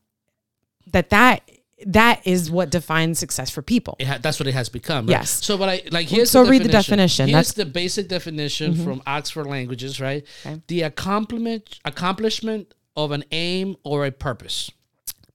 that 0.91 1.09
that 1.09 1.49
that 1.87 2.21
is 2.25 2.49
what 2.51 2.69
defines 2.69 3.19
success 3.19 3.49
for 3.49 3.61
people. 3.61 3.95
It 3.99 4.07
ha- 4.07 4.19
that's 4.21 4.39
what 4.39 4.47
it 4.47 4.53
has 4.53 4.69
become. 4.69 5.05
Right? 5.07 5.13
Yes. 5.17 5.43
So, 5.43 5.57
but 5.57 5.67
I 5.67 5.81
like 5.91 6.07
here's 6.07 6.29
So 6.31 6.43
the 6.45 6.51
read 6.51 6.63
the 6.63 6.69
definition. 6.69 7.25
definition. 7.25 7.27
Here's 7.29 7.47
That's- 7.53 7.53
the 7.53 7.65
basic 7.65 8.07
definition 8.07 8.75
from 8.75 9.01
Oxford 9.07 9.47
Languages. 9.47 9.99
Right. 9.99 10.23
Okay. 10.45 10.61
The 10.67 10.83
accomplishment 10.83 11.79
accomplishment 11.83 12.73
of 12.95 13.11
an 13.11 13.23
aim 13.31 13.75
or 13.83 14.05
a 14.05 14.11
purpose. 14.11 14.69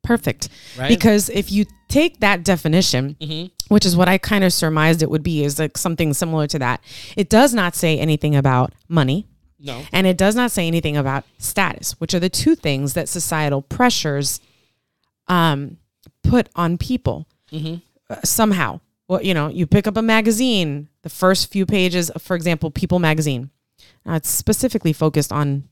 Perfect. 0.08 0.48
Right. 0.78 0.88
Because 0.88 1.28
if 1.28 1.52
you 1.52 1.66
take 1.88 2.20
that 2.20 2.42
definition, 2.42 3.14
Mhm. 3.20 3.50
which 3.68 3.84
is 3.84 3.94
what 3.94 4.08
I 4.08 4.16
kind 4.16 4.42
of 4.42 4.54
surmised 4.54 5.02
it 5.02 5.10
would 5.10 5.22
be, 5.22 5.44
is 5.44 5.58
like 5.58 5.76
something 5.76 6.14
similar 6.14 6.46
to 6.46 6.58
that, 6.60 6.80
it 7.14 7.28
does 7.28 7.52
not 7.52 7.76
say 7.76 7.98
anything 7.98 8.34
about 8.34 8.72
money. 8.88 9.26
No. 9.60 9.82
And 9.92 10.06
it 10.06 10.16
does 10.16 10.34
not 10.34 10.50
say 10.50 10.66
anything 10.66 10.96
about 10.96 11.24
status, 11.38 11.92
which 12.00 12.14
are 12.14 12.20
the 12.20 12.30
two 12.30 12.54
things 12.54 12.94
that 12.94 13.06
societal 13.08 13.60
pressures 13.60 14.40
um, 15.28 15.76
put 16.24 16.48
on 16.56 16.78
people 16.78 17.26
Mhm. 17.52 17.82
uh, 18.08 18.16
somehow. 18.24 18.80
Well, 19.08 19.22
you 19.22 19.34
know, 19.34 19.48
you 19.48 19.66
pick 19.66 19.86
up 19.86 19.98
a 19.98 20.02
magazine, 20.02 20.88
the 21.02 21.10
first 21.10 21.50
few 21.52 21.66
pages, 21.66 22.08
of, 22.08 22.22
for 22.22 22.34
example, 22.34 22.70
People 22.70 22.98
magazine. 22.98 23.50
Now 24.06 24.14
it's 24.14 24.30
specifically 24.30 24.94
focused 24.94 25.32
on, 25.32 25.64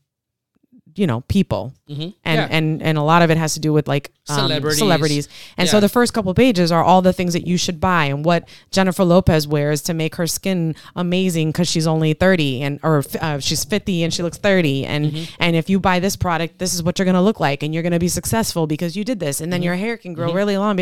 you 0.97 1.05
know, 1.07 1.21
people, 1.27 1.73
Mhm. 1.89 2.13
and 2.25 2.39
Yeah. 2.39 2.47
and 2.49 2.81
and 2.81 2.97
a 2.97 3.01
lot 3.03 3.21
of 3.21 3.29
it 3.29 3.37
has 3.37 3.53
to 3.53 3.59
do 3.59 3.71
with 3.71 3.87
like 3.87 4.11
um, 4.29 4.35
Celebrities. 4.39 4.77
celebrities. 4.79 5.29
And 5.57 5.69
so 5.69 5.79
the 5.79 5.87
first 5.87 6.13
couple 6.13 6.33
pages 6.33 6.71
are 6.71 6.83
all 6.83 7.01
the 7.01 7.13
things 7.13 7.31
that 7.33 7.47
you 7.47 7.55
should 7.55 7.79
buy 7.79 8.05
and 8.05 8.25
what 8.25 8.47
Jennifer 8.71 9.03
Lopez 9.05 9.47
wears 9.47 9.81
to 9.83 9.93
make 9.93 10.15
her 10.15 10.27
skin 10.27 10.75
amazing 10.95 11.49
because 11.49 11.69
she's 11.69 11.87
only 11.87 12.13
thirty 12.13 12.61
and 12.61 12.79
or 12.83 13.03
uh, 13.21 13.39
she's 13.39 13.63
fifty 13.63 14.03
and 14.03 14.13
she 14.13 14.23
looks 14.23 14.37
thirty. 14.37 14.85
And 14.85 15.05
Mm-hmm. 15.13 15.23
and 15.39 15.55
if 15.55 15.69
you 15.69 15.79
buy 15.79 15.99
this 15.99 16.15
product, 16.15 16.59
this 16.59 16.73
is 16.73 16.81
what 16.83 16.97
you're 16.99 17.05
gonna 17.05 17.21
look 17.23 17.39
like, 17.39 17.63
and 17.63 17.73
you're 17.73 17.83
gonna 17.83 17.99
be 17.99 18.09
successful 18.09 18.67
because 18.67 18.95
you 18.97 19.03
did 19.05 19.19
this, 19.19 19.39
and 19.39 19.45
Mm-hmm. 19.47 19.51
then 19.51 19.63
your 19.63 19.75
hair 19.75 19.95
can 19.97 20.13
grow 20.13 20.33
really 20.33 20.57
long. 20.57 20.81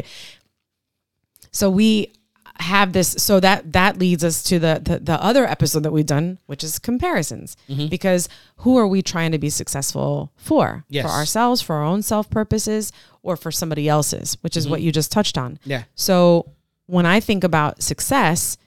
So 1.52 1.70
we 1.70 2.12
have 2.60 2.94
this 2.94 3.10
so 3.18 3.40
that 3.40 3.74
that 3.74 3.98
leads 4.00 4.24
us 4.24 4.42
to 4.44 4.60
the, 4.60 4.82
the 4.84 5.00
the 5.00 5.22
other 5.24 5.46
episode 5.46 5.84
that 5.84 5.92
we've 5.92 6.06
done 6.06 6.38
which 6.46 6.64
is 6.64 6.80
comparisons 6.80 7.58
Mm-hmm. 7.70 7.88
because 7.88 8.30
who 8.58 8.78
are 8.78 8.88
we 8.88 9.02
trying 9.02 9.32
to 9.34 9.38
be 9.38 9.50
successful 9.50 10.32
for 10.38 10.86
Yes. 10.90 11.06
for 11.06 11.12
ourselves 11.12 11.62
for 11.62 11.76
our 11.76 11.84
own 11.84 12.02
self 12.02 12.30
purposes 12.30 12.92
or 13.24 13.36
for 13.36 13.52
somebody 13.52 13.90
else's 13.90 14.38
which 14.42 14.56
is 14.56 14.68
what 14.70 14.82
you 14.82 14.92
just 14.92 15.12
touched 15.12 15.38
on 15.38 15.60
Yeah. 15.66 15.84
so 15.96 16.50
when 16.88 17.06
i 17.06 17.20
think 17.20 17.44
about 17.44 17.84
success 17.84 18.58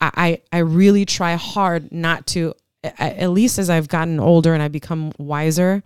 I, 0.00 0.42
I 0.52 0.58
really 0.58 1.06
try 1.06 1.34
hard 1.34 1.90
not 1.90 2.26
to 2.28 2.54
at 2.98 3.28
least 3.30 3.58
as 3.58 3.70
I've 3.70 3.88
gotten 3.88 4.20
older 4.20 4.52
and 4.54 4.62
I've 4.62 4.72
become 4.72 5.12
wiser, 5.18 5.82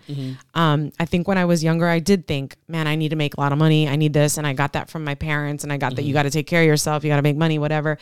um, 0.54 0.92
I 0.98 1.04
think 1.04 1.28
when 1.28 1.38
I 1.38 1.44
was 1.44 1.62
younger, 1.62 1.86
I 1.86 1.98
did 2.00 2.26
think, 2.26 2.56
man, 2.66 2.86
I 2.86 2.94
need 2.96 3.10
to 3.10 3.16
make 3.16 3.36
a 3.36 3.40
lot 3.40 3.52
of 3.52 3.58
money. 3.58 3.88
I 3.88 3.96
need 3.96 4.12
this. 4.12 4.36
And 4.38 4.46
I 4.46 4.52
got 4.52 4.72
that 4.72 4.90
from 4.90 5.04
my 5.04 5.14
parents 5.14 5.62
and 5.64 5.72
I 5.72 5.76
got 5.76 5.96
that 5.96 6.02
you 6.02 6.12
got 6.12 6.24
to 6.24 6.30
take 6.30 6.46
care 6.46 6.62
of 6.62 6.66
yourself. 6.66 7.04
You 7.04 7.10
got 7.10 7.16
to 7.16 7.22
make 7.22 7.36
money, 7.36 7.58
whatever. 7.58 7.98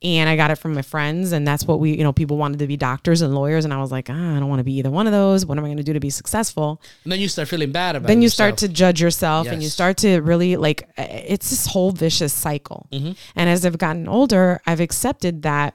And 0.00 0.28
I 0.30 0.36
got 0.36 0.52
it 0.52 0.56
from 0.58 0.74
my 0.74 0.82
friends. 0.82 1.32
And 1.32 1.44
that's 1.46 1.64
what 1.66 1.80
we, 1.80 1.96
you 1.96 2.04
know, 2.04 2.12
people 2.12 2.36
wanted 2.36 2.60
to 2.60 2.68
be 2.68 2.76
doctors 2.76 3.20
and 3.20 3.34
lawyers. 3.34 3.64
And 3.64 3.74
I 3.74 3.78
was 3.80 3.90
like, 3.90 4.08
ah, 4.08 4.36
I 4.36 4.38
don't 4.38 4.48
want 4.48 4.60
to 4.60 4.64
be 4.64 4.74
either 4.74 4.90
one 4.90 5.08
of 5.08 5.12
those. 5.12 5.44
What 5.44 5.58
am 5.58 5.64
I 5.64 5.68
going 5.68 5.78
to 5.78 5.82
do 5.82 5.92
to 5.92 5.98
be 6.00 6.10
successful? 6.10 6.80
And 7.02 7.12
then 7.12 7.18
you 7.18 7.26
start 7.28 7.48
feeling 7.48 7.72
bad 7.72 7.96
about. 7.96 8.06
It. 8.06 8.08
Then 8.08 8.22
you 8.22 8.26
yourself. 8.26 8.58
start 8.58 8.58
to 8.58 8.68
judge 8.68 9.00
yourself 9.00 9.48
and 9.48 9.60
you 9.60 9.68
start 9.68 9.96
to 9.98 10.20
really 10.20 10.56
like 10.56 10.88
uh, 10.96 11.04
it's 11.08 11.50
this 11.50 11.66
whole 11.66 11.90
vicious 11.90 12.32
cycle 12.32 12.86
Mm-hmm. 12.92 13.12
and 13.36 13.50
as 13.50 13.66
i've 13.66 13.76
gotten 13.78 14.06
older 14.08 14.60
i've 14.66 14.80
accepted 14.80 15.42
that 15.42 15.74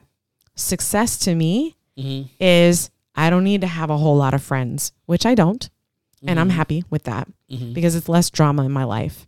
success 0.56 1.18
to 1.20 1.34
me 1.34 1.76
Mm-hmm. 1.98 2.28
is 2.40 2.90
i 3.14 3.30
don't 3.30 3.44
need 3.44 3.60
to 3.60 3.66
have 3.68 3.88
a 3.90 3.96
whole 3.96 4.16
lot 4.16 4.34
of 4.34 4.42
friends 4.42 4.92
which 5.06 5.24
i 5.26 5.34
don't 5.34 5.70
and 6.22 6.30
Mm-hmm. 6.30 6.38
i'm 6.38 6.50
happy 6.50 6.84
with 6.90 7.04
that 7.04 7.28
because 7.72 7.94
it's 7.94 8.08
less 8.08 8.30
drama 8.30 8.64
in 8.64 8.72
my 8.72 8.84
life 8.84 9.26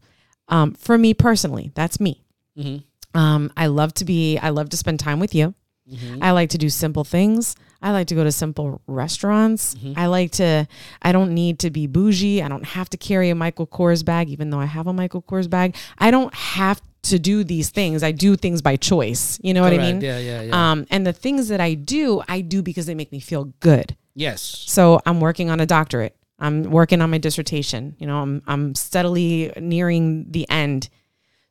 um, 0.49 0.75
for 0.75 0.99
me 0.99 1.15
personally 1.15 1.71
that's 1.75 2.01
me 2.01 2.25
Mhm. 2.59 2.83
um, 3.15 3.53
i 3.57 3.67
love 3.67 3.95
to 3.95 4.05
be 4.05 4.39
i 4.39 4.49
love 4.51 4.69
to 4.71 4.77
spend 4.77 4.99
time 5.01 5.21
with 5.21 5.35
you 5.35 5.55
Mm-hmm. 5.89 6.21
I 6.21 6.33
like 6.33 6.51
to 6.51 6.59
do 6.59 6.69
simple 6.69 7.05
things. 7.05 7.55
I 7.81 7.93
like 7.93 8.09
to 8.09 8.17
go 8.17 8.25
to 8.25 8.33
simple 8.33 8.81
restaurants. 8.89 9.77
Mm-hmm. 9.77 9.93
I 9.97 10.07
like 10.09 10.33
to, 10.33 10.67
I 11.01 11.13
don't 11.13 11.33
need 11.33 11.61
to 11.61 11.71
be 11.71 11.87
bougie. 11.87 12.43
I 12.43 12.49
don't 12.49 12.65
have 12.65 12.91
to 12.91 12.97
carry 12.97 13.31
a 13.31 13.37
Michael 13.37 13.69
Kors 13.69 14.05
bag, 14.05 14.29
even 14.29 14.51
though 14.51 14.59
I 14.59 14.65
have 14.65 14.89
a 14.89 14.93
Michael 14.93 15.23
Kors 15.23 15.49
bag. 15.49 15.77
I 15.97 16.11
don't 16.11 16.35
have 16.35 16.83
to 17.11 17.19
do 17.19 17.45
these 17.45 17.71
things. 17.71 18.03
I 18.03 18.13
do 18.13 18.37
things 18.37 18.63
by 18.63 18.77
choice. 18.77 19.39
You 19.43 19.55
know 19.55 19.63
what 19.63 19.73
I 19.73 19.79
mean? 19.79 20.01
Yeah, 20.01 20.19
yeah, 20.19 20.43
yeah. 20.43 20.71
Um, 20.73 20.87
and 20.91 21.07
the 21.07 21.13
things 21.13 21.49
that 21.49 21.61
I 21.61 21.75
do, 21.75 22.23
I 22.29 22.41
do 22.41 22.63
because 22.63 22.87
they 22.87 22.95
make 22.95 23.11
me 23.13 23.21
feel 23.21 23.45
good. 23.61 23.97
yes. 24.15 24.41
So 24.43 25.01
I'm 25.07 25.21
working 25.21 25.51
on 25.51 25.61
a 25.61 25.67
doctorate. 25.67 26.15
I'm 26.39 26.65
working 26.65 27.01
on 27.01 27.11
my 27.11 27.19
dissertation. 27.19 27.97
You 27.99 28.07
know, 28.07 28.19
I'm 28.19 28.43
I'm 28.47 28.75
steadily 28.75 29.53
nearing 29.59 30.31
the 30.31 30.49
end. 30.51 30.89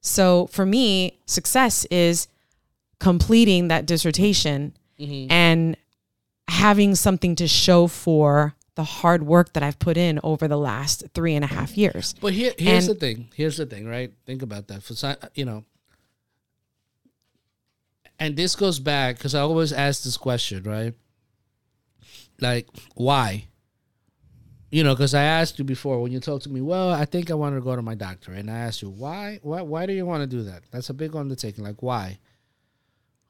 So 0.02 0.48
for 0.48 0.66
me, 0.66 1.20
success 1.26 1.86
is 1.86 2.28
completing 3.00 3.68
that 3.70 3.86
dissertation 3.86 4.76
Mm-hmm. 4.98 5.30
and 5.30 5.76
having 6.48 6.96
something 6.96 7.36
to 7.36 7.48
show 7.50 7.88
for 7.88 8.56
the 8.76 8.84
hard 8.84 9.24
work 9.24 9.54
that 9.54 9.64
I've 9.64 9.80
put 9.80 9.96
in 9.98 10.20
over 10.24 10.48
the 10.48 10.58
last 10.58 11.04
three 11.14 11.34
and 11.36 11.44
a 11.44 11.48
half 11.48 11.78
years. 11.78 12.14
But 12.22 12.34
here, 12.34 12.54
here's 12.58 12.88
And- 12.88 12.96
the 12.96 13.00
thing. 13.00 13.30
Here's 13.34 13.58
the 13.58 13.66
thing, 13.66 13.86
right? 13.88 14.12
Think 14.26 14.42
about 14.42 14.68
that. 14.68 14.84
For 14.84 14.94
si- 14.96 15.08
uh, 15.08 15.16
you 15.34 15.46
know, 15.46 15.64
and 18.20 18.36
this 18.36 18.56
goes 18.56 18.80
back 18.80 19.18
because 19.18 19.36
I 19.36 19.42
always 19.42 19.74
ask 19.74 20.04
this 20.04 20.18
question, 20.18 20.64
right? 20.64 20.94
Like, 22.40 22.68
why? 22.96 23.48
You 24.72 24.84
know, 24.84 24.94
because 24.94 25.14
I 25.14 25.24
asked 25.24 25.58
you 25.58 25.64
before 25.66 26.02
when 26.02 26.12
you 26.12 26.20
talked 26.20 26.44
to 26.44 26.50
me. 26.50 26.60
Well, 26.62 26.92
I 26.92 27.06
think 27.06 27.32
I 27.32 27.34
want 27.34 27.56
to 27.56 27.62
go 27.62 27.76
to 27.76 27.82
my 27.82 27.96
doctor, 27.96 28.34
and 28.34 28.50
I 28.52 28.58
asked 28.58 28.82
you 28.82 28.90
why. 28.90 29.40
Why? 29.42 29.62
Why 29.62 29.86
do 29.86 29.94
you 29.94 30.06
want 30.06 30.22
to 30.22 30.28
do 30.28 30.44
that? 30.44 30.64
That's 30.72 30.90
a 30.90 30.94
big 30.94 31.16
undertaking. 31.16 31.64
Like, 31.64 31.82
why? 31.82 32.20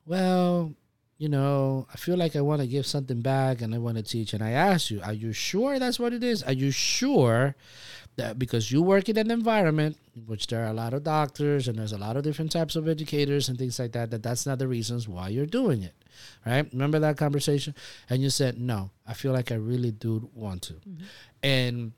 Well, 0.08 0.74
you 1.18 1.30
know, 1.30 1.88
I 1.94 1.98
feel 1.98 2.18
like 2.18 2.36
I 2.36 2.42
want 2.42 2.62
to 2.62 2.68
give 2.68 2.86
something 2.86 3.22
back, 3.22 3.62
and 3.62 3.74
I 3.74 3.78
want 3.78 3.98
to 3.98 4.04
teach. 4.04 4.34
And 4.34 4.44
I 4.44 4.52
asked 4.52 4.92
you, 4.92 5.02
are 5.02 5.14
you 5.14 5.32
sure 5.32 5.80
that's 5.80 6.00
what 6.00 6.14
it 6.14 6.24
is? 6.24 6.44
Are 6.44 6.54
you 6.54 6.72
sure 6.72 7.56
that 8.18 8.40
because 8.40 8.72
you 8.72 8.82
work 8.82 9.10
in 9.10 9.18
an 9.18 9.32
environment 9.32 9.98
which 10.26 10.48
there 10.48 10.64
are 10.64 10.70
a 10.70 10.74
lot 10.74 10.94
of 10.94 11.04
doctors 11.04 11.68
and 11.68 11.78
there's 11.78 11.92
a 11.92 11.98
lot 11.98 12.16
of 12.16 12.24
different 12.24 12.52
types 12.52 12.76
of 12.76 12.88
educators 12.88 13.50
and 13.50 13.58
things 13.58 13.78
like 13.78 13.92
that 13.92 14.12
that 14.12 14.24
that's 14.24 14.46
not 14.46 14.60
the 14.60 14.68
reasons 14.68 15.08
why 15.08 15.28
you're 15.28 15.46
doing 15.46 15.84
it 15.84 15.94
right 16.46 16.72
remember 16.72 17.00
that 17.00 17.18
conversation 17.18 17.76
and 18.10 18.22
you 18.22 18.30
said 18.30 18.58
no 18.58 18.90
i 19.06 19.14
feel 19.14 19.34
like 19.34 19.52
i 19.52 19.56
really 19.56 19.92
do 19.92 20.30
want 20.34 20.62
to 20.62 20.74
mm-hmm. 20.74 21.04
and 21.44 21.92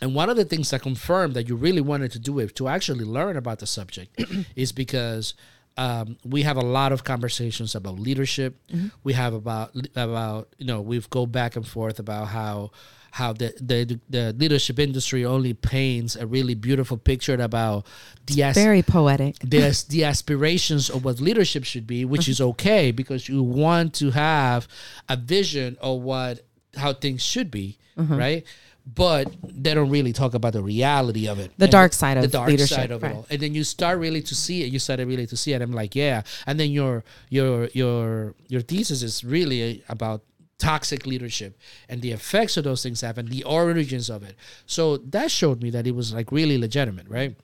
and 0.00 0.14
one 0.14 0.30
of 0.30 0.36
the 0.36 0.44
things 0.44 0.70
that 0.70 0.82
confirmed 0.82 1.34
that 1.34 1.48
you 1.48 1.56
really 1.56 1.80
wanted 1.80 2.10
to 2.12 2.18
do 2.18 2.38
it 2.38 2.54
to 2.56 2.68
actually 2.68 3.04
learn 3.04 3.36
about 3.36 3.58
the 3.58 3.66
subject 3.66 4.20
is 4.56 4.72
because 4.72 5.34
um, 5.76 6.18
we 6.24 6.42
have 6.42 6.56
a 6.56 6.62
lot 6.62 6.92
of 6.92 7.04
conversations 7.04 7.74
about 7.74 7.98
leadership. 7.98 8.56
Mm-hmm. 8.68 8.88
We 9.04 9.12
have 9.14 9.34
about 9.34 9.74
about 9.96 10.48
you 10.58 10.66
know 10.66 10.80
we've 10.80 11.08
go 11.10 11.26
back 11.26 11.56
and 11.56 11.66
forth 11.66 11.98
about 11.98 12.28
how 12.28 12.70
how 13.12 13.32
the 13.32 13.54
the, 13.60 14.00
the 14.08 14.32
leadership 14.32 14.78
industry 14.78 15.24
only 15.24 15.54
paints 15.54 16.16
a 16.16 16.26
really 16.26 16.54
beautiful 16.54 16.96
picture 16.96 17.34
about 17.34 17.86
the 18.26 18.42
as- 18.42 18.54
Very 18.54 18.82
poetic. 18.82 19.36
there's 19.40 19.84
the 19.84 20.04
aspirations 20.04 20.90
of 20.90 21.04
what 21.04 21.20
leadership 21.20 21.64
should 21.64 21.86
be, 21.86 22.04
which 22.04 22.22
mm-hmm. 22.22 22.30
is 22.30 22.40
okay 22.40 22.90
because 22.90 23.28
you 23.28 23.42
want 23.42 23.94
to 23.94 24.10
have 24.10 24.66
a 25.08 25.16
vision 25.16 25.76
of 25.80 26.00
what 26.00 26.40
how 26.76 26.92
things 26.94 27.22
should 27.22 27.50
be, 27.50 27.78
mm-hmm. 27.98 28.16
right? 28.16 28.44
But 28.84 29.32
they 29.44 29.74
don't 29.74 29.90
really 29.90 30.12
talk 30.12 30.34
about 30.34 30.54
the 30.54 30.62
reality 30.62 31.28
of 31.28 31.38
it, 31.38 31.52
The 31.56 31.68
dark 31.68 31.92
side 31.92 32.16
the 32.16 32.24
of 32.24 32.32
dark 32.32 32.48
leadership, 32.48 32.76
side 32.76 32.90
of 32.90 33.02
right. 33.02 33.12
it 33.12 33.14
all. 33.14 33.26
And 33.30 33.40
then 33.40 33.54
you 33.54 33.62
start 33.62 34.00
really 34.00 34.22
to 34.22 34.34
see 34.34 34.64
it. 34.64 34.72
You 34.72 34.80
started 34.80 35.06
really 35.06 35.26
to 35.26 35.36
see 35.36 35.52
it. 35.52 35.62
I'm 35.62 35.72
like, 35.72 35.94
yeah. 35.94 36.22
And 36.46 36.58
then 36.58 36.70
your 36.72 37.04
your 37.28 37.68
your 37.74 38.34
your 38.48 38.60
thesis 38.60 39.02
is 39.02 39.22
really 39.22 39.84
about 39.88 40.24
toxic 40.58 41.06
leadership 41.06 41.58
and 41.88 42.02
the 42.02 42.12
effects 42.12 42.56
of 42.56 42.64
those 42.64 42.82
things 42.82 43.00
have 43.00 43.18
and 43.18 43.28
the 43.28 43.42
origins 43.44 44.08
of 44.08 44.22
it. 44.22 44.36
So 44.66 44.96
that 44.98 45.30
showed 45.30 45.62
me 45.62 45.70
that 45.70 45.86
it 45.86 45.94
was 45.94 46.14
like 46.14 46.30
really 46.30 46.56
legitimate, 46.56 47.08
right? 47.08 47.36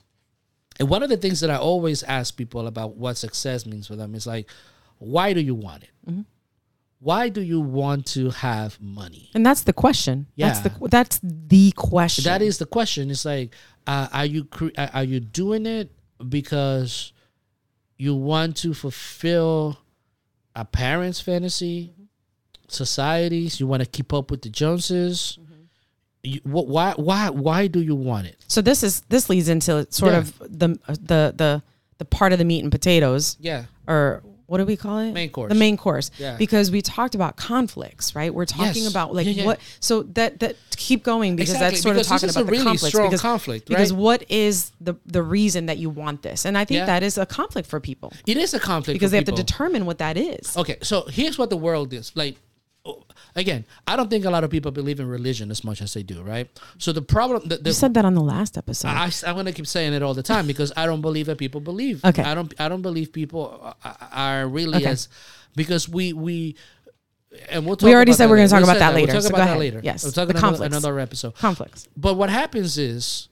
And 0.78 0.88
one 0.88 1.02
of 1.02 1.08
the 1.08 1.16
things 1.16 1.40
that 1.40 1.50
I 1.50 1.56
always 1.56 2.04
ask 2.04 2.36
people 2.36 2.66
about 2.66 2.96
what 2.96 3.16
success 3.16 3.66
means 3.66 3.88
for 3.88 3.96
them 3.96 4.14
is 4.14 4.26
like, 4.26 4.48
why 4.98 5.32
do 5.32 5.40
you 5.40 5.54
want 5.54 5.82
it? 5.82 5.90
Mm-hmm. 6.08 6.22
Why 7.00 7.28
do 7.28 7.40
you 7.40 7.60
want 7.60 8.06
to 8.06 8.30
have 8.30 8.80
money? 8.80 9.30
And 9.34 9.46
that's 9.46 9.62
the 9.62 9.72
question. 9.72 10.26
Yeah. 10.34 10.48
That's 10.48 10.60
the 10.60 10.88
that's 10.88 11.20
the 11.22 11.72
question. 11.72 12.24
That 12.24 12.42
is 12.42 12.58
the 12.58 12.66
question. 12.66 13.10
It's 13.10 13.24
like, 13.24 13.54
uh, 13.86 14.08
are 14.12 14.26
you 14.26 14.44
cre- 14.44 14.74
uh, 14.76 14.88
are 14.92 15.04
you 15.04 15.20
doing 15.20 15.64
it 15.66 15.90
because 16.28 17.12
you 17.96 18.14
want 18.16 18.56
to 18.58 18.74
fulfill 18.74 19.78
a 20.56 20.64
parent's 20.64 21.20
fantasy, 21.20 21.92
societies? 22.68 23.60
You 23.60 23.66
want 23.66 23.82
to 23.82 23.88
keep 23.88 24.12
up 24.12 24.30
with 24.30 24.42
the 24.42 24.48
Joneses? 24.50 25.38
You, 26.22 26.40
wh- 26.40 26.66
why 26.68 26.94
why 26.96 27.30
why 27.30 27.68
do 27.68 27.80
you 27.80 27.94
want 27.94 28.26
it? 28.26 28.36
So 28.48 28.60
this 28.60 28.82
is 28.82 29.02
this 29.08 29.28
leads 29.30 29.48
into 29.48 29.86
sort 29.90 30.12
Yeah. 30.12 30.18
of 30.18 30.38
the 30.40 30.68
the 30.98 31.32
the 31.36 31.62
the 31.98 32.04
part 32.04 32.32
of 32.32 32.38
the 32.38 32.44
meat 32.44 32.62
and 32.62 32.72
potatoes, 32.72 33.36
Yeah, 33.40 33.64
or 33.86 34.22
what 34.48 34.58
do 34.58 34.64
we 34.64 34.76
call 34.76 34.98
it? 34.98 35.12
Main 35.12 35.28
course. 35.30 35.50
The 35.50 35.54
main 35.58 35.76
course. 35.76 36.10
Yeah. 36.18 36.36
Because 36.36 36.70
we 36.70 36.80
talked 36.82 37.14
about 37.14 37.36
conflicts, 37.36 38.14
right? 38.16 38.32
We're 38.34 38.46
talking 38.46 38.82
Yes. 38.84 38.90
about 38.90 39.14
like 39.14 39.26
Yeah, 39.26 39.32
yeah. 39.34 39.44
what. 39.44 39.60
So 39.78 40.02
that 40.14 40.40
that 40.40 40.56
keep 40.76 41.04
going 41.04 41.36
because 41.36 41.50
Exactly, 41.50 41.70
that's 41.70 41.82
sort 41.82 41.94
because 41.96 42.06
of 42.06 42.10
talking 42.10 42.26
this 42.28 42.30
is 42.30 42.36
a 42.36 42.40
about 42.40 42.46
the 42.46 42.52
really 42.52 42.64
conflicts. 42.64 42.92
strong 42.94 43.06
because, 43.08 43.20
conflict, 43.20 43.68
Because 43.68 43.92
what 43.92 44.24
is 44.30 44.72
the 44.80 44.94
the 45.04 45.22
reason 45.22 45.66
that 45.66 45.76
you 45.78 45.90
want 45.90 46.22
this? 46.22 46.44
And 46.46 46.56
I 46.56 46.64
think 46.64 46.78
Yeah. 46.78 46.86
that 46.86 47.02
is 47.02 47.18
a 47.18 47.26
conflict 47.26 47.68
for 47.68 47.78
people 47.78 48.12
it 48.26 48.36
is 48.38 48.54
a 48.54 48.58
conflict 48.60 48.94
because 48.96 49.10
they 49.10 49.18
have 49.18 49.26
to 49.26 49.32
determine 49.32 49.84
what 49.84 49.98
that 49.98 50.16
is. 50.16 50.56
Okay, 50.56 50.76
so 50.82 51.02
here's 51.08 51.36
what 51.38 51.50
the 51.50 51.56
world 51.56 51.92
is 51.92 52.10
like. 52.14 52.36
Again, 53.36 53.64
I 53.86 53.94
don't 53.96 54.10
think 54.10 54.24
a 54.24 54.30
lot 54.30 54.42
of 54.44 54.50
people 54.50 54.70
believe 54.70 54.98
in 55.00 55.06
religion 55.08 55.50
as 55.50 55.62
much 55.62 55.80
as 55.82 55.94
they 55.94 56.02
do, 56.02 56.22
right? 56.22 56.48
So 56.78 56.92
the 56.92 57.02
problem, 57.02 57.48
the, 57.48 57.60
You 57.64 57.72
said 57.72 57.94
that 57.94 58.04
on 58.04 58.14
the 58.14 58.22
last 58.22 58.56
episode. 58.58 58.88
I, 58.88 59.10
am 59.26 59.36
gonna 59.36 59.52
keep 59.52 59.66
saying 59.66 59.92
it 59.92 60.02
all 60.02 60.14
the 60.14 60.22
time 60.22 60.46
because 60.46 60.72
I 60.76 60.86
don't 60.86 61.00
believe 61.00 61.26
that 61.26 61.38
people 61.38 61.60
believe. 61.60 62.04
Okay. 62.04 62.22
I 62.22 62.34
don't. 62.34 62.52
I 62.58 62.68
don't 62.68 62.82
believe 62.82 63.12
people 63.12 63.74
are- 64.12 64.46
really 64.48 64.78
Okay. 64.78 64.86
as 64.86 65.08
because 65.54 65.88
we 65.88 66.12
we. 66.12 66.56
And 67.50 67.66
we'll 67.66 67.76
talk 67.76 67.86
We 67.86 67.94
already 67.94 68.10
about 68.12 68.16
said 68.18 68.30
we're 68.30 68.36
gonna 68.38 68.48
talk 68.48 68.62
about 68.62 68.78
that, 68.78 68.90
that 68.90 68.94
We'll 68.94 69.04
later, 69.06 69.20
talk 69.20 69.30
about 69.30 69.44
that 69.46 69.58
later. 69.58 69.80
Yes, 69.84 70.02
we'll 70.02 70.12
talk 70.12 70.28
the 70.28 70.34
conflicts. 70.34 70.74
another 70.74 70.98
episode. 70.98 71.34
conflicts. 71.36 71.86
But 71.96 72.14
what 72.16 72.30
happens 72.30 72.78
is 72.78 73.28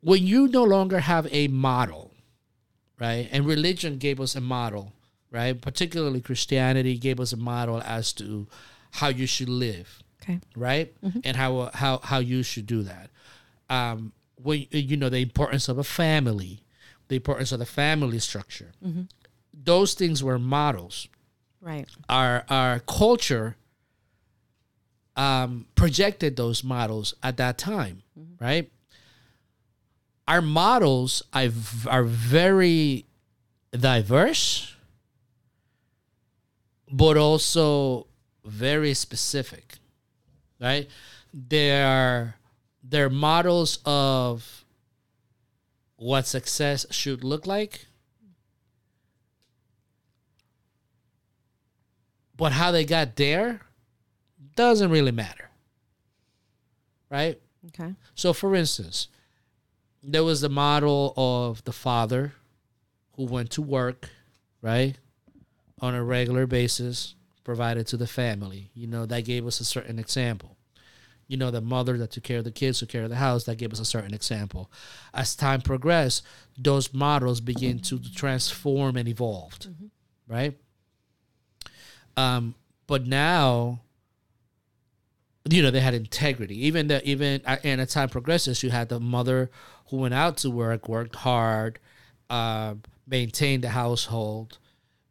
when 0.00 0.26
you 0.26 0.48
no 0.48 0.64
longer 0.64 0.98
have 1.00 1.28
a 1.30 1.46
model, 1.48 2.10
right? 2.98 3.28
And 3.30 3.44
religion 3.46 3.98
gave 3.98 4.18
us 4.20 4.34
a 4.34 4.40
model, 4.40 4.92
right? 5.32 5.60
Particularly 5.60 6.20
Christianity 6.20 6.96
gave 6.98 7.18
us 7.18 7.32
a 7.32 7.36
model 7.36 7.80
as 7.82 8.12
to 8.14 8.46
how 8.92 9.08
you 9.08 9.26
should 9.26 9.48
live, 9.48 10.02
Okay. 10.22 10.38
right? 10.54 10.94
And 11.24 11.36
how 11.36 11.70
how 11.74 11.98
how 11.98 12.18
you 12.18 12.42
should 12.44 12.66
do 12.66 12.82
that. 12.84 13.10
Um, 13.68 14.12
when 14.36 14.66
you 14.70 14.96
know 14.96 15.08
the 15.08 15.18
importance 15.18 15.68
of 15.68 15.78
a 15.78 15.84
family, 15.84 16.60
the 17.08 17.16
importance 17.16 17.50
of 17.52 17.58
the 17.58 17.66
family 17.66 18.18
structure. 18.18 18.72
Those 19.54 19.94
things 19.94 20.22
were 20.22 20.38
models 20.38 21.08
Right. 21.60 21.88
our 22.08 22.44
our 22.48 22.80
culture 22.80 23.56
um, 25.16 25.66
projected 25.74 26.36
those 26.36 26.64
models 26.64 27.14
at 27.22 27.36
that 27.36 27.58
time, 27.58 28.02
right? 28.40 28.70
Our 30.26 30.40
models 30.42 31.22
are 31.34 32.04
very 32.04 33.04
diverse, 33.72 34.71
but 36.92 37.16
also 37.16 38.06
very 38.44 38.94
specific, 38.94 39.78
right? 40.60 40.88
They're 41.32 42.36
they're 42.82 43.10
models 43.10 43.78
of 43.84 44.64
what 45.96 46.26
success 46.26 46.84
should 46.90 47.22
look 47.22 47.46
like 47.46 47.86
but 52.36 52.50
how 52.50 52.72
they 52.72 52.84
got 52.84 53.14
there 53.14 53.60
doesn't 54.56 54.90
really 54.90 55.12
matter. 55.12 55.48
Right? 57.08 57.40
Okay. 57.68 57.94
So, 58.14 58.32
for 58.32 58.54
instance, 58.56 59.06
there 60.02 60.24
was 60.24 60.40
the 60.40 60.48
model 60.48 61.14
of 61.16 61.62
the 61.62 61.72
father 61.72 62.32
who 63.16 63.26
went 63.26 63.50
to 63.52 63.62
work, 63.62 64.08
right, 64.60 64.98
on 65.82 65.94
a 65.94 66.02
regular 66.02 66.46
basis, 66.46 67.16
provided 67.44 67.86
to 67.88 67.96
the 67.96 68.06
family. 68.06 68.70
You 68.74 68.86
know, 68.86 69.04
that 69.04 69.24
gave 69.24 69.46
us 69.46 69.60
a 69.60 69.64
certain 69.64 69.98
example. 69.98 70.56
You 71.26 71.36
know, 71.36 71.50
the 71.50 71.60
mother 71.60 71.98
that 71.98 72.12
took 72.12 72.24
care 72.24 72.38
of 72.38 72.44
the 72.44 72.50
kids, 72.52 72.78
took 72.78 72.88
care 72.88 73.04
of 73.04 73.10
the 73.10 73.16
house, 73.16 73.44
that 73.44 73.56
gave 73.56 73.72
us 73.72 73.80
a 73.80 73.84
certain 73.84 74.14
example. 74.14 74.70
As 75.12 75.34
time 75.34 75.60
progressed, 75.60 76.24
those 76.56 76.94
models 76.94 77.40
begin 77.40 77.80
to 77.80 77.98
transform 78.14 78.96
and 78.96 79.08
evolve, 79.08 79.58
right? 80.28 80.56
Um, 82.16 82.54
but 82.86 83.06
now, 83.06 83.80
you 85.48 85.62
know, 85.62 85.70
they 85.70 85.80
had 85.80 85.94
integrity. 85.94 86.66
Even 86.66 86.88
the 86.88 87.02
even 87.08 87.40
uh, 87.46 87.56
and 87.64 87.80
as 87.80 87.92
time 87.92 88.08
progresses, 88.08 88.62
you 88.62 88.70
had 88.70 88.88
the 88.88 89.00
mother 89.00 89.50
who 89.88 89.96
went 89.98 90.14
out 90.14 90.36
to 90.38 90.50
work, 90.50 90.88
worked 90.88 91.16
hard, 91.16 91.78
uh, 92.28 92.74
maintained 93.06 93.64
the 93.64 93.70
household, 93.70 94.58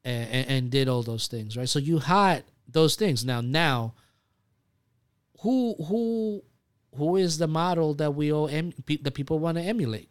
and, 0.03 0.47
and, 0.47 0.71
did 0.71 0.87
all 0.87 1.03
those 1.03 1.27
things, 1.27 1.55
right? 1.55 1.69
So 1.69 1.79
you 1.79 1.99
had 1.99 2.43
those 2.67 2.95
things. 2.95 3.23
Now, 3.23 3.41
now, 3.41 3.93
who 5.41 5.75
who 5.87 6.43
who 6.95 7.17
is 7.17 7.37
the 7.37 7.47
model 7.47 7.93
that 7.95 8.15
we 8.15 8.31
all 8.31 8.47
em- 8.47 8.73
pe- 8.85 8.97
the 8.97 9.11
people 9.11 9.39
want 9.39 9.57
to 9.57 9.63
emulate? 9.63 10.09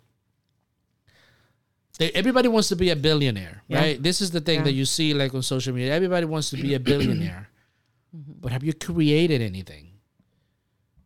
They, 1.99 2.11
everybody 2.13 2.49
wants 2.49 2.69
to 2.69 2.77
be 2.77 2.91
a 2.91 2.97
billionaire, 2.97 3.63
Yeah. 3.69 3.79
right? 3.79 4.03
This 4.03 4.21
is 4.21 4.31
the 4.31 4.41
thing 4.41 4.61
Yeah. 4.61 4.65
that 4.65 4.73
you 4.73 4.85
see 4.85 5.13
like 5.13 5.35
on 5.35 5.43
social 5.43 5.75
media. 5.75 5.93
Everybody 5.95 6.25
wants 6.27 6.51
to 6.51 6.57
be 6.57 6.75
a 6.75 6.81
billionaire, 6.81 7.49
mm-hmm. 8.17 8.33
but 8.41 8.53
have 8.53 8.65
you 8.65 8.73
created 8.73 9.43
anything? 9.43 9.89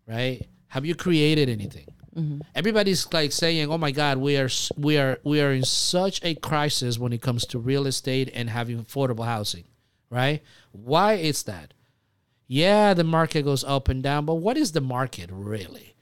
Right? 0.07 0.47
Have 0.69 0.85
you 0.85 0.95
created 0.95 1.49
anything? 1.49 1.87
Mm-hmm. 2.17 2.41
Everybody's 2.55 3.13
like 3.13 3.33
saying, 3.33 3.71
"Oh 3.71 3.79
my 3.79 3.91
God, 3.91 4.19
we 4.19 4.37
are 4.37 4.49
we 4.77 4.99
are 4.99 5.19
we 5.25 5.41
are 5.41 5.53
in 5.53 5.65
such 5.65 6.23
a 6.23 6.35
crisis 6.35 6.99
when 6.99 7.13
it 7.13 7.23
comes 7.23 7.45
to 7.47 7.59
real 7.59 7.87
estate 7.87 8.31
and 8.35 8.51
having 8.51 8.83
affordable 8.83 9.25
housing." 9.25 9.65
Right? 10.11 10.43
Why 10.73 11.15
is 11.15 11.43
that? 11.45 11.75
Yeah, 12.47 12.95
the 12.95 13.05
market 13.05 13.43
goes 13.43 13.65
up 13.65 13.89
and 13.89 14.03
down, 14.03 14.27
but 14.27 14.37
what 14.37 14.57
is 14.57 14.73
the 14.73 14.81
market 14.81 15.31
really? 15.33 15.95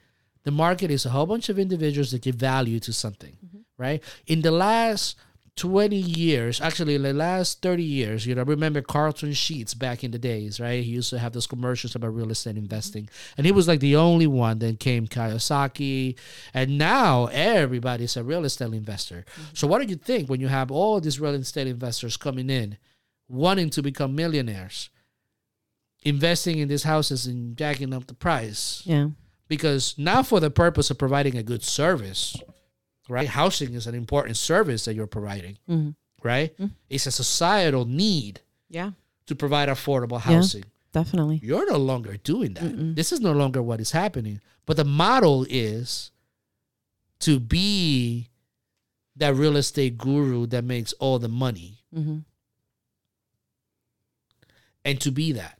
The 0.44 0.50
market 0.50 0.90
is 0.90 1.06
a 1.06 1.10
whole 1.10 1.26
bunch 1.26 1.48
of 1.48 1.58
individuals 1.58 2.10
that 2.10 2.22
give 2.22 2.34
value 2.34 2.80
to 2.80 2.92
something, 2.92 3.36
mm-hmm. 3.44 3.60
right? 3.78 4.02
In 4.26 4.42
the 4.42 4.50
last 4.50 5.16
20 5.56 5.94
years, 5.96 6.60
actually, 6.62 6.96
the 6.96 7.12
last 7.12 7.60
30 7.60 7.82
years, 7.82 8.26
you 8.26 8.34
know, 8.34 8.42
remember 8.42 8.80
Carleton 8.80 9.34
Sheets 9.34 9.74
back 9.74 10.02
in 10.02 10.10
the 10.10 10.18
days, 10.18 10.58
right? 10.58 10.82
He 10.82 10.92
used 10.92 11.10
to 11.10 11.18
have 11.18 11.32
those 11.34 11.46
commercials 11.46 11.94
about 11.94 12.14
real 12.14 12.30
estate 12.30 12.56
investing. 12.56 13.08
And 13.36 13.44
he 13.44 13.52
was 13.52 13.68
like 13.68 13.80
the 13.80 13.96
only 13.96 14.26
one. 14.26 14.60
Then 14.60 14.76
came 14.76 15.06
Kiyosaki. 15.06 16.16
And 16.54 16.78
now 16.78 17.26
everybody's 17.26 18.16
a 18.16 18.24
real 18.24 18.46
estate 18.46 18.72
investor. 18.72 19.26
Mm-hmm. 19.30 19.42
So, 19.52 19.66
what 19.66 19.82
do 19.82 19.88
you 19.88 19.96
think 19.96 20.30
when 20.30 20.40
you 20.40 20.48
have 20.48 20.70
all 20.70 21.00
these 21.00 21.20
real 21.20 21.34
estate 21.34 21.66
investors 21.66 22.16
coming 22.16 22.48
in, 22.48 22.78
wanting 23.28 23.68
to 23.70 23.82
become 23.82 24.14
millionaires? 24.14 24.88
investing 26.04 26.58
in 26.58 26.66
these 26.66 26.82
houses 26.82 27.26
and 27.26 27.56
jacking 27.56 27.94
up 27.94 28.08
the 28.08 28.14
price 28.14 28.82
Yeah. 28.84 29.10
because 29.46 29.94
now 29.96 30.24
for 30.24 30.40
the 30.40 30.50
purpose 30.50 30.90
of 30.90 30.98
providing 30.98 31.36
a 31.36 31.44
good 31.44 31.62
service 31.62 32.36
right 33.12 33.28
housing 33.28 33.74
is 33.74 33.86
an 33.86 33.94
important 33.94 34.36
service 34.36 34.84
that 34.84 34.94
you're 34.94 35.06
providing 35.18 35.56
Mhm. 35.68 35.94
right 36.22 36.50
it's 36.88 37.06
a 37.06 37.12
societal 37.12 37.84
need 37.84 38.40
Yeah. 38.70 38.90
to 39.26 39.34
provide 39.34 39.68
affordable 39.68 40.20
housing 40.20 40.64
Definitely. 40.92 41.38
you're 41.42 41.68
no 41.70 41.78
longer 41.78 42.16
doing 42.16 42.54
that 42.54 42.72
this 42.96 43.12
is 43.12 43.20
no 43.20 43.32
longer 43.32 43.62
what 43.62 43.80
is 43.80 43.92
happening 43.92 44.40
but 44.66 44.76
the 44.76 44.84
model 44.84 45.46
is 45.50 46.10
to 47.20 47.38
be 47.38 48.28
that 49.16 49.34
real 49.34 49.56
estate 49.56 49.98
guru 49.98 50.46
that 50.46 50.64
makes 50.64 50.92
all 50.94 51.18
the 51.18 51.28
money 51.46 51.78
Mm-hmm. 51.94 52.18
and 54.84 55.00
to 55.00 55.10
be 55.12 55.32
that. 55.32 55.58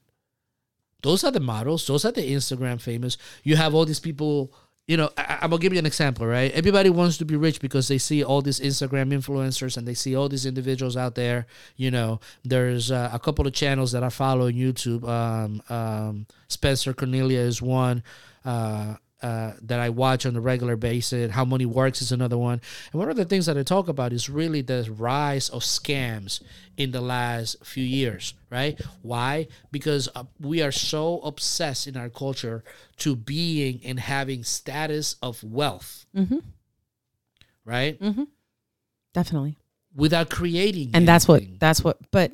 Those 1.02 1.24
are 1.24 1.30
the 1.30 1.40
models. 1.40 1.86
Those 1.86 2.04
are 2.04 2.12
the 2.12 2.22
Instagram 2.22 2.80
famous. 2.80 3.16
You 3.42 3.56
have 3.56 3.74
all 3.74 3.84
these 3.84 4.00
people. 4.00 4.52
You 4.88 4.96
know, 4.96 5.10
I, 5.16 5.38
I'm 5.42 5.50
gonna 5.50 5.60
give 5.60 5.72
you 5.72 5.78
an 5.78 5.86
example, 5.86 6.26
right? 6.26 6.50
Everybody 6.52 6.90
wants 6.90 7.16
to 7.18 7.24
be 7.24 7.36
rich 7.36 7.60
because 7.60 7.88
they 7.88 7.98
see 7.98 8.24
all 8.24 8.42
these 8.42 8.60
Instagram 8.60 9.12
influencers 9.12 9.76
and 9.76 9.86
they 9.86 9.94
see 9.94 10.16
all 10.16 10.28
these 10.28 10.44
individuals 10.44 10.96
out 10.96 11.14
there. 11.14 11.46
You 11.76 11.90
know, 11.90 12.20
there's 12.44 12.90
uh, 12.90 13.10
a 13.12 13.18
couple 13.18 13.46
of 13.46 13.52
channels 13.52 13.92
that 13.92 14.02
I 14.02 14.08
follow 14.08 14.46
on 14.46 14.54
YouTube. 14.54 15.06
Um, 15.08 15.62
um, 15.68 16.26
Spencer 16.48 16.92
Cornelia 16.94 17.40
is 17.40 17.62
one. 17.62 18.02
Uh, 18.44 18.96
uh, 19.22 19.52
that 19.62 19.80
I 19.80 19.88
watch 19.90 20.26
on 20.26 20.34
a 20.36 20.40
regular 20.40 20.76
basis. 20.76 21.30
How 21.30 21.44
Money 21.44 21.66
Works 21.66 22.02
is 22.02 22.12
another 22.12 22.36
one. 22.36 22.60
And 22.92 22.98
one 22.98 23.08
of 23.08 23.16
the 23.16 23.24
things 23.24 23.46
that 23.46 23.56
I 23.56 23.62
talk 23.62 23.88
about 23.88 24.12
is 24.12 24.28
really 24.28 24.62
the 24.62 24.88
rise 24.90 25.48
of 25.48 25.62
scams 25.62 26.42
in 26.76 26.90
the 26.90 27.00
last 27.00 27.64
few 27.64 27.84
years, 27.84 28.34
right? 28.50 28.80
Why? 29.02 29.48
Because 29.70 30.08
uh, 30.14 30.24
we 30.40 30.62
are 30.62 30.72
so 30.72 31.20
obsessed 31.20 31.86
in 31.86 31.96
our 31.96 32.08
culture 32.08 32.64
to 32.98 33.14
being 33.16 33.80
and 33.84 34.00
having 34.00 34.44
status 34.44 35.16
of 35.22 35.42
wealth, 35.44 36.06
hmm 36.14 36.38
right? 37.64 37.96
hmm 37.98 38.24
Definitely. 39.14 39.58
Without 39.94 40.30
creating 40.30 40.90
And 40.94 41.06
that's 41.06 41.28
what 41.28 41.42
that's 41.58 41.84
what 41.84 41.98
but 42.10 42.32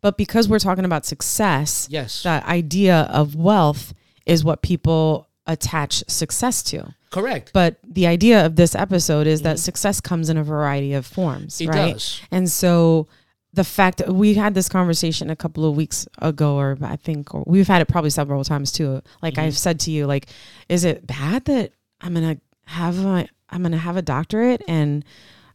but 0.00 0.16
because 0.16 0.48
we're 0.48 0.58
talking 0.58 0.84
about 0.84 1.06
success, 1.06 1.88
Yes, 1.90 2.22
that 2.22 2.44
idea 2.44 3.08
of 3.10 3.34
wealth 3.34 3.94
is 4.26 4.44
what 4.44 4.60
people 4.62 5.27
attach 5.48 6.04
success 6.08 6.62
to. 6.62 6.94
correct. 7.10 7.50
But 7.52 7.76
the 7.82 8.06
idea 8.06 8.44
of 8.46 8.54
this 8.56 8.74
episode 8.74 9.26
is 9.26 9.42
that 9.42 9.58
success 9.58 10.00
comes 10.00 10.28
in 10.28 10.36
a 10.36 10.44
variety 10.44 10.92
of 10.92 11.04
forms, 11.06 11.58
Mm-hmm. 11.58 11.70
It 11.72 11.74
right? 11.76 11.92
does. 11.94 12.20
And 12.30 12.48
so 12.50 13.08
the 13.54 13.64
fact 13.64 14.02
we 14.06 14.34
had 14.34 14.52
this 14.54 14.68
conversation 14.68 15.30
a 15.30 15.34
couple 15.36 15.64
of 15.68 15.74
weeks 15.74 16.06
ago, 16.18 16.56
or 16.56 16.76
I 16.82 16.96
think, 16.96 17.34
or 17.34 17.42
we've 17.46 17.66
had 17.66 17.80
it 17.82 17.88
probably 17.88 18.10
several 18.10 18.44
times 18.44 18.70
too. 18.70 19.00
Like 19.22 19.34
Mm-hmm. 19.34 19.40
I've 19.46 19.58
said 19.58 19.80
to 19.80 19.90
you, 19.90 20.06
like, 20.06 20.26
is 20.68 20.84
it 20.84 21.06
bad 21.06 21.46
that 21.46 21.72
I'm 22.02 22.12
gonna 22.14 22.38
have 22.66 22.98
a, 23.04 23.26
I'm 23.48 23.62
gonna 23.62 23.78
have 23.78 23.96
a 23.96 24.02
doctorate 24.02 24.62
and 24.68 25.02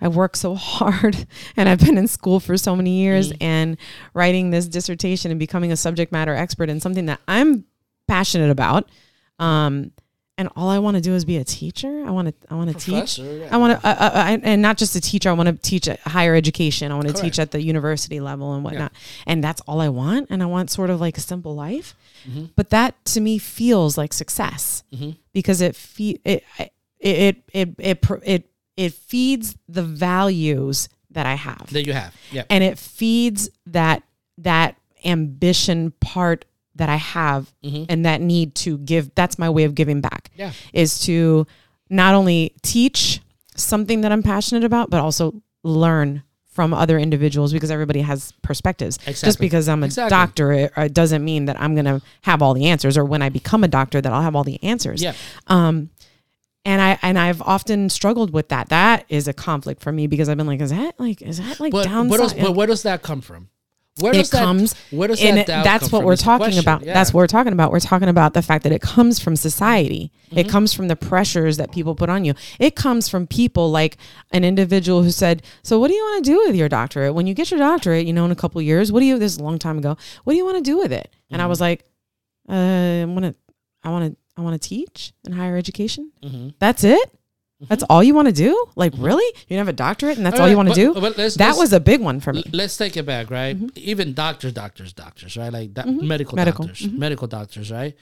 I 0.01 0.07
work 0.07 0.35
so 0.35 0.55
hard 0.73 1.27
and 1.55 1.69
I've 1.69 1.79
been 1.79 1.97
in 1.99 2.07
school 2.07 2.39
for 2.39 2.57
so 2.57 2.75
many 2.75 2.97
years 3.03 3.29
Mm-hmm. 3.31 3.43
and 3.43 3.77
writing 4.15 4.49
this 4.49 4.67
dissertation 4.67 5.29
and 5.29 5.39
becoming 5.39 5.71
a 5.71 5.77
subject 5.77 6.11
matter 6.11 6.33
expert 6.33 6.69
in 6.69 6.79
something 6.79 7.05
that 7.05 7.19
I'm 7.27 7.65
passionate 8.07 8.49
about. 8.49 8.89
Um, 9.39 9.91
and 10.35 10.49
all 10.55 10.69
I 10.69 10.79
want 10.79 10.95
to 10.95 11.01
do 11.01 11.13
is 11.13 11.25
be 11.25 11.37
a 11.37 11.43
teacher. 11.43 12.03
I 12.07 12.09
want 12.09 12.27
to, 12.29 12.33
I 12.49 12.55
want 12.55 12.71
to 12.71 12.75
teach. 12.75 13.19
Yeah. 13.19 13.49
I 13.51 13.57
want 13.57 13.79
to, 13.79 13.87
uh, 13.87 13.91
uh, 13.91 14.11
I, 14.15 14.39
and 14.41 14.63
not 14.63 14.77
just 14.77 14.95
a 14.95 15.01
teacher. 15.01 15.29
I 15.29 15.33
want 15.33 15.47
to 15.47 15.53
teach 15.55 15.87
higher 16.05 16.33
education. 16.33 16.91
I 16.91 16.95
want 16.95 17.07
to 17.07 17.13
teach 17.13 17.37
at 17.37 17.51
the 17.51 17.61
university 17.61 18.19
level 18.19 18.53
and 18.55 18.63
whatnot. 18.63 18.93
And 19.27 19.43
that's 19.43 19.61
all 19.61 19.79
I 19.79 19.89
want. 19.89 20.27
And 20.31 20.41
I 20.41 20.47
want 20.47 20.71
sort 20.71 20.89
of 20.89 20.99
like 20.99 21.17
a 21.17 21.21
simple 21.21 21.53
life. 21.53 21.93
Mm-hmm. 22.27 22.45
But 22.55 22.71
that 22.71 23.03
to 23.05 23.21
me 23.21 23.37
feels 23.37 23.95
like 23.95 24.11
success 24.11 24.83
Mhm. 24.91 25.17
because 25.33 25.61
it 25.61 25.75
fe- 25.75 26.19
it 26.25 26.43
it 26.57 26.71
it 26.99 27.37
it 27.53 27.69
it 27.77 28.05
it, 28.23 28.49
it 28.75 28.93
feeds 28.93 29.55
the 29.69 29.83
values 29.83 30.89
that 31.11 31.27
I 31.27 31.35
have 31.35 31.71
that 31.73 31.85
you 31.85 31.93
have. 31.93 32.15
Yeah. 32.31 32.43
and 32.49 32.63
it 32.63 32.79
feeds 32.79 33.49
that 33.67 34.01
that 34.39 34.77
ambition 35.05 35.91
part 35.99 36.45
that 36.75 36.89
I 36.89 36.95
have 36.95 37.53
Mhm. 37.63 37.85
and 37.89 38.05
that 38.05 38.21
need 38.21 38.55
to 38.55 38.77
give 38.79 39.13
that's 39.15 39.37
my 39.37 39.49
way 39.49 39.63
of 39.63 39.75
giving 39.75 40.01
back 40.01 40.31
Yeah. 40.37 40.51
is 40.73 40.99
to 41.01 41.45
not 41.89 42.15
only 42.15 42.53
teach 42.61 43.21
something 43.55 44.01
that 44.01 44.11
I'm 44.11 44.23
passionate 44.23 44.63
about 44.63 44.89
but 44.89 44.99
also 44.99 45.41
learn 45.63 46.23
from 46.47 46.73
other 46.73 46.99
individuals 46.99 47.51
because 47.53 47.71
everybody 47.71 48.01
has 48.01 48.31
perspectives 48.43 48.97
just 48.97 49.39
because 49.39 49.67
I'm 49.67 49.81
a 49.83 49.87
Exactly. 49.87 50.09
doctor 50.09 50.51
it, 50.53 50.71
it 50.77 50.93
doesn't 50.93 51.23
mean 51.23 51.45
that 51.45 51.59
I'm 51.61 51.73
going 51.75 51.85
to 51.85 52.01
have 52.23 52.41
all 52.41 52.53
the 52.53 52.65
answers 52.67 52.97
or 52.97 53.05
when 53.05 53.21
I 53.21 53.29
become 53.29 53.63
a 53.63 53.67
doctor 53.67 54.01
that 54.01 54.11
I'll 54.13 54.21
have 54.21 54.35
all 54.35 54.43
the 54.43 54.61
answers 54.63 55.01
Yeah. 55.01 55.13
um, 55.47 55.89
and 56.65 56.81
I 56.81 56.97
and 57.01 57.19
I've 57.19 57.41
often 57.41 57.89
struggled 57.89 58.31
with 58.31 58.47
that. 58.49 58.69
That 58.69 59.03
is 59.09 59.27
a 59.27 59.33
conflict 59.33 59.81
for 59.81 59.91
me 59.91 60.07
because 60.07 60.29
I've 60.29 60.37
been 60.37 60.47
like, 60.47 60.61
is 60.61 60.69
that 60.69 60.97
like 60.99 61.21
is 61.21 61.37
that 61.39 61.59
like 61.59 61.71
But, 61.73 61.85
downside? 61.85 62.09
where 62.09 62.19
does, 62.19 62.33
but 62.35 62.55
where 62.55 62.67
does 62.67 62.83
that 62.83 63.01
come 63.01 63.19
from? 63.21 63.49
Where 63.99 64.11
it 64.11 64.17
does 64.17 64.29
that, 64.31 64.39
comes 64.43 64.73
Where 64.89 65.07
does 65.07 65.21
and 65.21 65.37
that 65.37 65.41
it- 65.41 65.47
doubt 65.47 65.63
that's 65.63 65.91
what 65.91 66.03
we're 66.03 66.15
talking 66.15 66.45
question. 66.45 66.61
about. 66.61 66.83
Yeah. 66.83 66.95
That's 66.95 67.13
what 67.13 67.19
we're 67.19 67.27
talking 67.27 67.53
about. 67.53 67.71
We're 67.71 67.79
talking 67.79 68.09
about 68.09 68.33
the 68.33 68.41
fact 68.41 68.63
that 68.63 68.71
it 68.71 68.81
comes 68.81 69.19
from 69.19 69.35
society. 69.35 70.11
Mm-hmm. 70.29 70.39
It 70.39 70.49
comes 70.49 70.73
from 70.73 70.87
the 70.87 70.95
pressures 70.95 71.57
that 71.57 71.71
people 71.71 71.93
put 71.93 72.09
on 72.09 72.25
you. 72.25 72.33
It 72.59 72.75
comes 72.75 73.07
from 73.07 73.27
people 73.27 73.69
like 73.69 73.97
an 74.31 74.43
individual 74.43 75.03
who 75.03 75.11
said, 75.11 75.43
"So 75.61 75.79
what 75.79 75.89
do 75.89 75.93
you 75.93 76.01
want 76.03 76.25
to 76.25 76.31
do 76.31 76.37
with 76.47 76.55
your 76.55 76.69
doctorate? 76.69 77.13
When 77.13 77.27
you 77.27 77.35
get 77.35 77.51
your 77.51 77.59
doctorate, 77.59 78.07
you 78.07 78.13
know, 78.13 78.25
in 78.25 78.31
a 78.31 78.35
couple 78.35 78.57
of 78.59 78.65
years, 78.65 78.91
what 78.91 78.99
do 79.01 79.05
you? 79.05 79.19
This 79.19 79.33
is 79.33 79.37
a 79.37 79.43
long 79.43 79.59
time 79.59 79.77
ago. 79.77 79.95
What 80.23 80.33
do 80.33 80.37
you 80.37 80.45
want 80.45 80.57
to 80.57 80.63
do 80.63 80.77
with 80.79 80.91
it?" 80.91 81.13
And 81.29 81.39
I 81.39 81.43
Mm-hmm. 81.43 81.49
was 81.49 81.61
like, 81.61 81.85
uh, 82.49 82.53
"I 82.53 83.05
want 83.05 83.25
to, 83.25 83.35
I 83.83 83.89
want 83.91 84.11
to, 84.11 84.17
I 84.37 84.41
want 84.41 84.59
to 84.59 84.67
teach 84.67 85.13
in 85.23 85.33
higher 85.33 85.55
education. 85.55 86.11
Mhm. 86.23 86.55
That's 86.57 86.83
it." 86.83 87.11
That's 87.69 87.83
all 87.89 88.03
you 88.03 88.13
want 88.13 88.27
to 88.27 88.33
do? 88.33 88.65
Like, 88.75 88.93
really? 88.97 89.25
You 89.47 89.57
have 89.57 89.67
a 89.67 89.73
doctorate 89.73 90.17
and 90.17 90.25
that's 90.25 90.37
all, 90.39 90.43
All 90.45 90.49
you 90.49 90.57
want 90.57 90.69
to 90.69 90.75
do? 90.75 90.93
but 90.93 91.17
let's- 91.17 91.35
that 91.35 91.47
let's- 91.47 91.59
was 91.59 91.73
a 91.73 91.79
big 91.79 92.01
one 92.01 92.19
for 92.19 92.33
me. 92.33 92.43
Let's 92.51 92.75
take 92.77 92.95
it 92.97 93.05
back, 93.05 93.29
right? 93.31 93.55
Mm-hmm. 93.57 93.67
Even 93.75 94.13
doctors, 94.13 94.53
doctors, 94.53 94.93
doctors, 94.93 95.37
right? 95.37 95.51
Like 95.51 95.73
do- 95.73 95.83
medical, 96.01 96.35
Medical. 96.35 96.65
doctors, 96.67 96.89
medical 96.91 97.27
doctors, 97.27 97.71
right? 97.71 97.95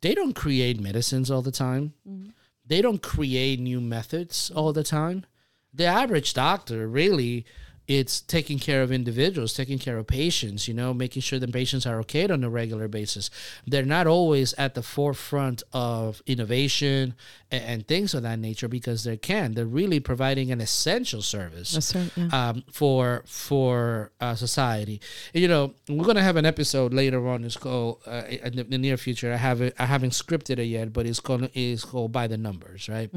They 0.00 0.14
don't 0.14 0.34
create 0.34 0.80
medicines 0.80 1.30
all 1.30 1.42
the 1.42 1.52
time. 1.52 1.92
Mm-hmm. 2.08 2.30
They 2.66 2.80
don't 2.82 3.02
create 3.02 3.60
new 3.60 3.80
methods 3.80 4.50
all 4.54 4.72
the 4.72 4.84
time. 4.84 5.26
The 5.74 5.84
average 5.86 6.34
doctor 6.34 6.86
really 6.88 7.44
it's 7.88 8.20
taking 8.20 8.58
care 8.58 8.82
of 8.82 8.92
individuals, 8.92 9.54
taking 9.54 9.78
care 9.78 9.98
of 9.98 10.06
patients, 10.06 10.68
you 10.68 10.74
know, 10.74 10.94
making 10.94 11.20
sure 11.22 11.38
the 11.38 11.48
patients 11.48 11.84
are 11.84 11.98
okay 12.00 12.28
on 12.28 12.44
a 12.44 12.50
regular 12.50 12.86
basis. 12.88 13.28
They're 13.66 13.84
not 13.84 14.06
always 14.06 14.54
at 14.54 14.74
the 14.74 14.82
forefront 14.82 15.62
of 15.72 16.22
innovation 16.26 17.14
and, 17.50 17.64
and 17.64 17.88
things 17.88 18.14
of 18.14 18.22
that 18.22 18.38
nature 18.38 18.68
because 18.68 19.04
they 19.04 19.16
can. 19.16 19.54
They're 19.54 19.66
really 19.66 20.00
providing 20.00 20.52
an 20.52 20.60
essential 20.60 21.22
service 21.22 21.72
That's 21.72 21.94
right. 21.94 22.10
Yeah. 22.16 22.48
um, 22.48 22.64
for 22.70 23.24
for 23.26 24.12
uh, 24.20 24.36
society. 24.36 25.00
You 25.34 25.48
know, 25.48 25.74
we're 25.88 26.06
gonna 26.06 26.22
have 26.22 26.36
an 26.36 26.46
episode 26.46 26.94
later 26.94 27.26
on. 27.28 27.44
It's 27.44 27.56
called 27.56 28.00
uh, 28.06 28.22
in 28.28 28.56
the, 28.56 28.64
the 28.64 28.78
near 28.78 28.96
future. 28.96 29.32
I 29.32 29.36
haven't 29.36 29.74
I 29.78 29.86
haven't 29.86 30.10
scripted 30.10 30.58
it 30.58 30.64
yet, 30.64 30.92
but 30.92 31.06
it's 31.06 31.20
called 31.20 31.50
it's 31.52 31.84
called 31.84 32.12
by 32.12 32.26
the 32.28 32.38
numbers, 32.38 32.88
right? 32.88 33.10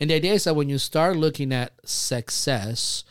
And 0.00 0.10
the 0.10 0.14
idea 0.14 0.32
is 0.32 0.44
that 0.44 0.54
when 0.56 0.68
you 0.68 0.78
start 0.78 1.16
looking 1.16 1.52
at 1.52 1.72
success, 1.84 3.04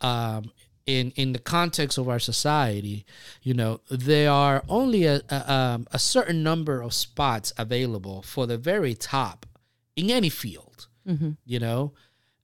um, 0.00 0.50
in 0.86 1.10
in 1.16 1.32
the 1.32 1.38
context 1.38 1.98
of 1.98 2.08
our 2.08 2.18
society, 2.20 3.04
you 3.42 3.54
know, 3.54 3.80
there 3.90 4.30
are 4.30 4.62
only 4.68 5.04
a 5.04 5.22
a, 5.30 5.52
um, 5.52 5.86
a 5.92 5.98
certain 5.98 6.42
number 6.42 6.80
of 6.80 6.94
spots 6.94 7.52
available 7.58 8.22
for 8.22 8.46
the 8.46 8.56
very 8.58 8.94
top 8.94 9.46
in 9.96 10.10
any 10.10 10.28
field. 10.28 10.86
You 11.44 11.60
know, 11.60 11.92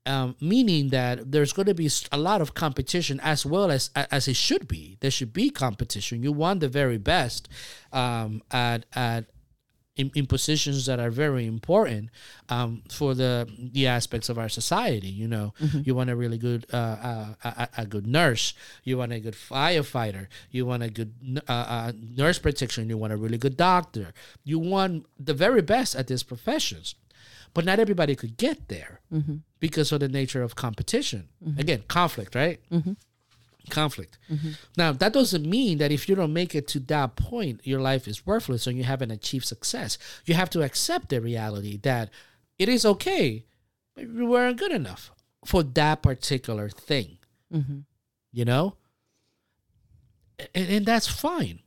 um, 0.07 0.37
meaning 0.41 0.89
that 0.89 1.31
there's 1.31 1.53
going 1.53 1.67
to 1.67 1.75
be 1.75 1.89
a 2.11 2.19
lot 2.19 2.41
of 2.41 2.55
competition 2.55 3.21
as 3.21 3.47
well 3.47 3.71
as 3.71 3.91
as 3.95 4.27
it 4.29 4.37
should 4.37 4.67
be. 4.67 4.97
There 5.01 5.11
should 5.11 5.33
be 5.33 5.51
competition. 5.51 6.23
You 6.23 6.33
want 6.33 6.61
the 6.61 6.69
very 6.69 6.99
best 6.99 7.49
um, 7.93 8.43
at 8.51 8.87
at 8.95 9.27
in, 9.97 10.11
in 10.15 10.27
positions 10.27 10.87
that 10.87 10.99
are 10.99 11.11
very 11.11 11.47
important 11.47 12.11
um, 12.49 12.83
for 12.91 13.15
the 13.15 13.47
the 13.59 13.87
aspects 13.87 14.29
of 14.29 14.39
our 14.39 14.49
society. 14.49 15.09
You 15.09 15.29
know, 15.29 15.53
you 15.85 15.95
want 15.95 16.11
a 16.11 16.17
really 16.17 16.39
good 16.39 16.67
uh, 16.73 16.77
uh, 16.77 17.27
a, 17.45 17.69
a 17.79 17.87
good 17.87 18.07
nurse. 18.07 18.55
You 18.85 18.99
want 18.99 19.13
a 19.13 19.21
good 19.21 19.35
firefighter. 19.35 20.27
You 20.51 20.67
want 20.67 20.83
a 20.83 20.91
good 20.91 21.13
uh, 21.49 21.53
uh, 21.53 21.93
nurse 22.17 22.39
practitioner. 22.39 22.87
You 22.89 22.97
want 22.99 23.13
a 23.13 23.17
really 23.17 23.39
good 23.39 23.57
doctor. 23.57 24.13
You 24.45 24.59
want 24.59 25.07
the 25.19 25.35
very 25.35 25.63
best 25.63 25.95
at 25.95 26.07
these 26.07 26.23
professions. 26.23 26.95
But 27.55 27.67
not 27.67 27.79
everybody 27.79 28.15
could 28.17 28.39
get 28.39 28.69
there 28.69 29.01
because 29.61 29.93
of 29.93 30.01
the 30.01 30.09
nature 30.09 30.43
of 30.43 30.57
competition. 30.57 31.29
Again, 31.59 31.83
conflict, 31.87 32.35
right? 32.35 32.61
Conflict. 33.71 34.19
Mm-hmm. 34.31 34.51
Now, 34.77 34.93
that 34.93 35.13
doesn't 35.13 35.49
mean 35.49 35.79
that 35.79 35.93
if 35.93 36.09
you 36.09 36.15
don't 36.15 36.33
make 36.33 36.55
it 36.55 36.67
to 36.69 36.81
that 36.81 37.17
point, 37.17 37.61
your 37.65 37.81
life 37.81 38.09
is 38.09 38.27
worthless 38.27 38.67
and 38.67 38.77
you 38.77 38.85
haven't 38.85 39.11
achieved 39.11 39.47
success. 39.47 39.99
You 40.25 40.35
have 40.35 40.51
to 40.51 40.63
accept 40.63 41.09
the 41.09 41.21
reality 41.21 41.79
that 41.79 42.11
it 42.59 42.69
is 42.69 42.85
okay, 42.85 43.45
but 43.95 44.09
you 44.09 44.27
weren't 44.27 44.59
good 44.59 44.73
enough 44.73 45.11
for 45.45 45.63
that 45.63 46.03
particular 46.03 46.69
thing. 46.69 47.19
Mm-hmm. 47.53 47.81
You 48.33 48.45
know? 48.45 48.77
And, 50.55 50.69
and 50.69 50.87
that's 50.87 51.07
fine. 51.07 51.61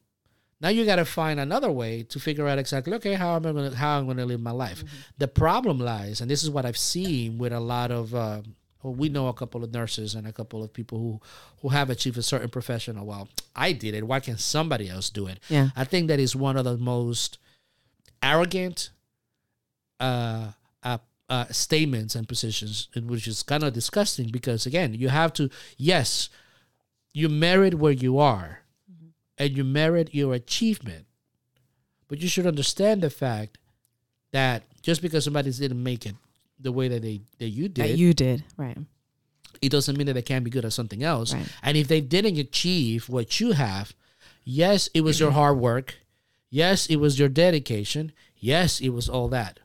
Now 0.62 0.70
you 0.70 0.86
got 0.86 0.96
to 0.96 1.06
find 1.06 1.40
another 1.40 1.72
way 1.72 2.04
to 2.04 2.20
figure 2.20 2.48
out 2.48 2.58
exactly 2.58 2.94
okay 2.96 3.14
how 3.14 3.36
am 3.36 3.46
I 3.46 3.52
going 3.52 3.72
to 3.72 3.78
how 3.78 4.00
I'm 4.00 4.06
going 4.06 4.18
to 4.18 4.26
live 4.26 4.42
my 4.42 4.52
life. 4.52 4.80
Mm-hmm. 4.80 4.98
The 5.18 5.28
problem 5.28 5.80
lies, 5.80 6.22
and 6.22 6.32
this 6.32 6.44
is 6.44 6.50
what 6.50 6.66
I've 6.66 6.78
seen 6.78 7.38
with 7.38 7.54
a 7.54 7.60
lot 7.60 7.92
of. 7.92 8.16
Uh, 8.16 8.42
well, 8.86 8.94
we 8.94 9.10
know 9.10 9.28
a 9.28 9.34
couple 9.34 9.64
of 9.64 9.74
nurses 9.74 10.14
and 10.14 10.28
a 10.28 10.32
couple 10.32 10.64
of 10.64 10.72
people 10.72 11.00
who 11.00 11.20
who 11.62 11.70
have 11.70 11.90
achieved 11.90 12.20
a 12.20 12.22
certain 12.22 12.50
professional. 12.50 13.04
Well, 13.04 13.28
I 13.56 13.72
did 13.72 13.96
it. 13.96 14.06
Why 14.06 14.20
can't 14.20 14.40
somebody 14.40 14.88
else 14.90 15.10
do 15.10 15.26
it? 15.26 15.40
Yeah. 15.50 15.70
I 15.76 15.86
think 15.86 16.08
that 16.08 16.20
is 16.20 16.36
one 16.36 16.56
of 16.56 16.66
the 16.66 16.78
most 16.78 17.40
arrogant 18.22 18.92
uh, 20.00 20.52
uh, 20.84 21.00
uh, 21.28 21.46
statements 21.50 22.14
and 22.14 22.28
positions, 22.28 22.90
which 22.96 23.28
is 23.28 23.42
kind 23.42 23.64
of 23.64 23.74
disgusting 23.74 24.30
because 24.30 24.68
again, 24.68 24.94
you 24.94 25.10
have 25.10 25.34
to 25.34 25.50
yes, 25.78 26.30
you 27.12 27.28
merit 27.28 27.74
where 27.74 27.92
you 27.92 28.20
are, 28.20 28.60
and 29.40 29.58
you 29.58 29.64
merit 29.64 30.14
your 30.14 30.36
achievement, 30.36 31.08
but 32.08 32.22
you 32.22 32.28
should 32.28 32.46
understand 32.46 33.02
the 33.02 33.10
fact 33.10 33.58
that 34.32 34.62
just 34.84 35.02
because 35.02 35.24
somebody 35.24 35.50
didn't 35.50 35.82
make 35.82 36.06
it 36.06 36.14
the 36.60 36.72
way 36.72 36.88
that 36.88 37.02
they 37.02 37.22
that 37.40 37.50
you 37.50 37.68
did, 37.70 37.84
that 37.86 37.98
you 37.98 38.14
did. 38.14 38.44
Right. 38.58 38.78
it 39.62 39.70
doesn't 39.70 39.98
mean 39.98 40.08
that 40.08 40.14
they 40.14 40.22
can't 40.22 40.44
be 40.46 40.52
good 40.52 40.66
at 40.66 40.74
something 40.74 41.04
else. 41.04 41.34
Right. 41.34 41.48
And 41.64 41.78
if 41.78 41.88
they 41.88 42.02
didn't 42.02 42.38
achieve 42.38 43.10
what 43.10 43.40
you 43.40 43.52
have, 43.54 43.94
yes, 44.44 44.90
it 44.94 45.02
was 45.02 45.20
your 45.20 45.32
hard 45.32 45.58
work. 45.60 45.96
Yes, 46.50 46.86
it 46.88 46.98
was 46.98 47.20
your 47.20 47.30
dedication. 47.30 48.12
Yes, 48.38 48.80
it 48.80 48.90
was 48.90 49.10
all 49.10 49.28
that. 49.30 49.60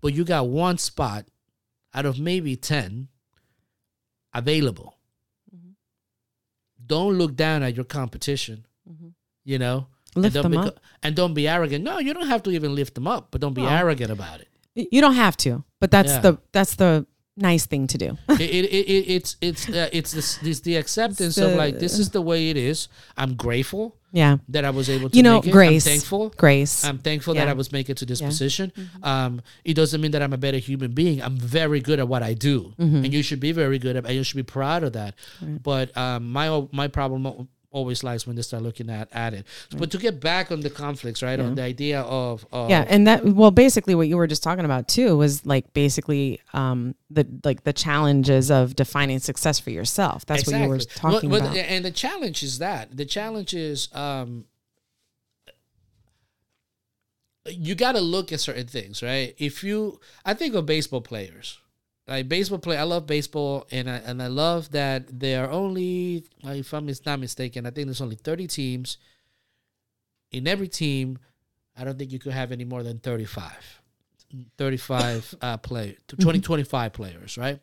But 0.00 0.14
you 0.14 0.24
got 0.24 0.48
one 0.48 0.78
spot 0.78 1.26
out 1.94 2.06
of 2.06 2.18
maybe 2.18 2.56
10 2.56 3.08
available. 4.34 4.96
Mm-hmm. 5.54 5.70
Don't 6.86 7.18
look 7.18 7.34
down 7.36 7.62
at 7.62 7.74
your 7.76 7.84
competition. 7.84 8.64
You 9.44 9.58
know? 9.58 9.86
Lift 10.14 10.36
and 10.36 10.42
don't 10.42 10.52
them 10.52 10.62
beco- 10.62 10.66
up. 10.68 10.80
And 11.02 11.14
don't 11.14 11.34
be 11.34 11.46
arrogant. 11.48 11.84
No, 11.84 11.98
you 11.98 12.12
don't 12.14 12.26
have 12.28 12.42
to 12.44 12.50
even 12.50 12.74
lift 12.74 12.94
them 12.94 13.06
up, 13.06 13.28
but 13.30 13.40
don't 13.40 13.54
be 13.54 13.62
No. 13.62 13.68
arrogant 13.68 14.10
about 14.10 14.40
it. 14.40 14.48
You 14.90 15.00
don't 15.00 15.14
have 15.14 15.36
to, 15.38 15.64
but 15.80 15.90
that's 15.90 16.08
Yeah. 16.12 16.20
the 16.20 16.38
that's 16.52 16.74
the 16.76 17.06
nice 17.36 17.66
thing 17.66 17.86
to 17.88 17.98
do. 17.98 18.18
it, 18.30 18.40
it, 18.40 18.64
it, 18.66 19.04
it's 19.16 19.36
it's 19.40 19.68
uh, 19.68 19.88
it's 19.92 20.12
this, 20.12 20.36
this 20.38 20.60
the 20.60 20.76
acceptance 20.76 21.36
of 21.38 21.54
like 21.54 21.78
this 21.78 21.98
is 21.98 22.10
the 22.10 22.20
way 22.22 22.50
it 22.50 22.56
is. 22.56 22.88
I'm 23.16 23.34
grateful 23.34 23.96
yeah. 24.12 24.38
that 24.48 24.64
I 24.64 24.70
was 24.70 24.88
able 24.90 25.08
to 25.10 25.16
You 25.16 25.22
know, 25.22 25.36
make 25.36 25.46
it. 25.48 25.52
grace. 25.52 25.86
I'm 25.86 25.90
thankful. 25.92 26.30
Grace. 26.36 26.84
I'm 26.84 26.98
thankful 26.98 27.34
that 27.34 27.48
I 27.48 27.52
was 27.52 27.70
making 27.72 27.92
it 27.94 27.98
to 27.98 28.06
this 28.06 28.20
Yeah. 28.20 28.28
position. 28.28 28.72
Um, 29.02 29.40
it 29.64 29.74
doesn't 29.74 30.00
mean 30.00 30.10
that 30.12 30.22
I'm 30.22 30.32
a 30.32 30.38
better 30.38 30.58
human 30.58 30.92
being. 30.92 31.22
I'm 31.22 31.36
very 31.36 31.80
good 31.80 31.98
at 32.00 32.08
what 32.08 32.22
I 32.22 32.34
do, 32.34 32.74
Mm-hmm. 32.78 33.04
and 33.04 33.12
you 33.12 33.22
should 33.22 33.40
be 33.40 33.52
very 33.52 33.78
good 33.78 33.96
at. 33.96 34.04
And 34.06 34.14
you 34.14 34.24
should 34.24 34.36
be 34.36 34.42
proud 34.58 34.82
of 34.84 34.92
that. 34.94 35.14
But 35.62 35.96
um, 35.96 36.30
my 36.32 36.66
my 36.72 36.88
problem 36.88 37.48
always 37.70 38.02
lies 38.02 38.26
when 38.26 38.36
they 38.36 38.42
start 38.42 38.62
looking 38.62 38.88
at 38.90 39.08
at 39.12 39.34
it. 39.34 39.46
But 39.76 39.90
to 39.90 39.98
get 39.98 40.20
back 40.20 40.50
on 40.50 40.60
the 40.60 40.70
conflicts, 40.70 41.22
right? 41.22 41.38
On 41.38 41.54
the 41.54 41.62
idea 41.62 42.00
of, 42.00 42.46
of 42.52 42.70
yeah 42.70 42.84
and 42.88 43.06
that 43.06 43.24
well 43.24 43.50
basically 43.50 43.94
what 43.94 44.08
you 44.08 44.16
were 44.16 44.26
just 44.26 44.42
talking 44.42 44.64
about 44.64 44.88
too 44.88 45.16
was 45.16 45.44
like 45.44 45.72
basically 45.72 46.40
um 46.52 46.94
the 47.10 47.26
like 47.44 47.64
the 47.64 47.72
challenges 47.72 48.50
of 48.50 48.74
defining 48.76 49.18
success 49.18 49.58
for 49.58 49.70
yourself 49.70 50.24
that's 50.26 50.46
what 50.46 50.60
you 50.60 50.68
were 50.68 50.78
talking 50.78 51.30
Well, 51.30 51.40
well, 51.40 51.50
about 51.50 51.56
And 51.56 51.84
the 51.84 51.90
challenge 51.90 52.42
is 52.42 52.58
that 52.58 52.96
the 52.96 53.04
challenge 53.04 53.54
is 53.54 53.88
um, 53.94 54.44
you 57.50 57.74
got 57.74 57.92
to 57.92 58.00
look 58.00 58.32
at 58.32 58.40
certain 58.40 58.66
things, 58.66 59.02
right? 59.02 59.34
If 59.38 59.64
you, 59.64 60.00
I 60.24 60.34
think 60.34 60.54
of 60.54 60.66
baseball 60.66 61.00
players. 61.00 61.58
Like 62.08 62.28
baseball 62.28 62.58
play, 62.58 62.78
I 62.78 62.84
love 62.84 63.06
baseball, 63.06 63.66
and 63.70 63.88
I 63.88 63.96
and 63.96 64.22
I 64.22 64.28
love 64.28 64.70
that 64.70 65.20
there 65.20 65.44
are 65.44 65.50
only, 65.50 66.24
if 66.42 66.72
I'm 66.72 66.90
not 67.04 67.20
mistaken, 67.20 67.66
I 67.66 67.70
think 67.70 67.86
there's 67.86 68.00
only 68.00 68.16
30 68.16 68.46
teams. 68.46 68.96
In 70.32 70.46
every 70.46 70.68
team, 70.68 71.18
I 71.76 71.84
don't 71.84 71.98
think 71.98 72.10
you 72.10 72.18
could 72.18 72.32
have 72.32 72.50
any 72.50 72.64
more 72.64 72.82
than 72.82 72.98
35, 72.98 73.82
35 74.56 75.34
uh, 75.42 75.56
play, 75.58 75.96
mm-hmm. 76.08 76.22
20, 76.22 76.40
25 76.40 76.92
players, 76.92 77.38
right? 77.38 77.60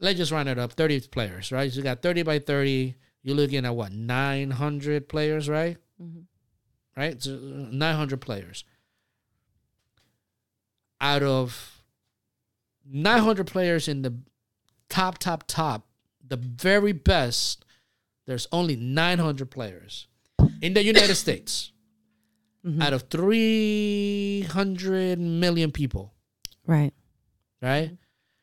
let's 0.00 0.18
just 0.18 0.32
round 0.32 0.48
it 0.48 0.58
up 0.58 0.72
30 0.72 1.00
players 1.08 1.50
right? 1.50 1.70
So 1.72 1.78
you 1.78 1.82
got 1.82 2.02
30 2.02 2.22
by 2.22 2.38
30 2.38 2.94
you're 3.22 3.36
looking 3.36 3.64
at 3.64 3.74
what 3.74 3.92
900 3.92 5.08
players 5.08 5.48
right? 5.48 5.78
Mm-hmm. 6.00 6.20
Right? 6.96 7.20
So 7.20 7.34
uh, 7.34 7.66
900 7.72 8.20
players. 8.20 8.64
Out 11.00 11.22
of 11.22 11.73
900 12.88 13.46
players 13.46 13.88
in 13.88 14.02
the 14.02 14.14
top 14.88 15.18
top 15.18 15.44
top 15.46 15.86
the 16.26 16.36
very 16.36 16.92
best 16.92 17.64
there's 18.26 18.46
only 18.52 18.76
900 18.76 19.50
players 19.50 20.06
in 20.60 20.74
the 20.74 20.84
united 20.84 21.14
states 21.14 21.72
mm-hmm. 22.64 22.82
out 22.82 22.92
of 22.92 23.02
300 23.10 25.18
million 25.18 25.72
people 25.72 26.12
right 26.66 26.92
right? 27.64 27.96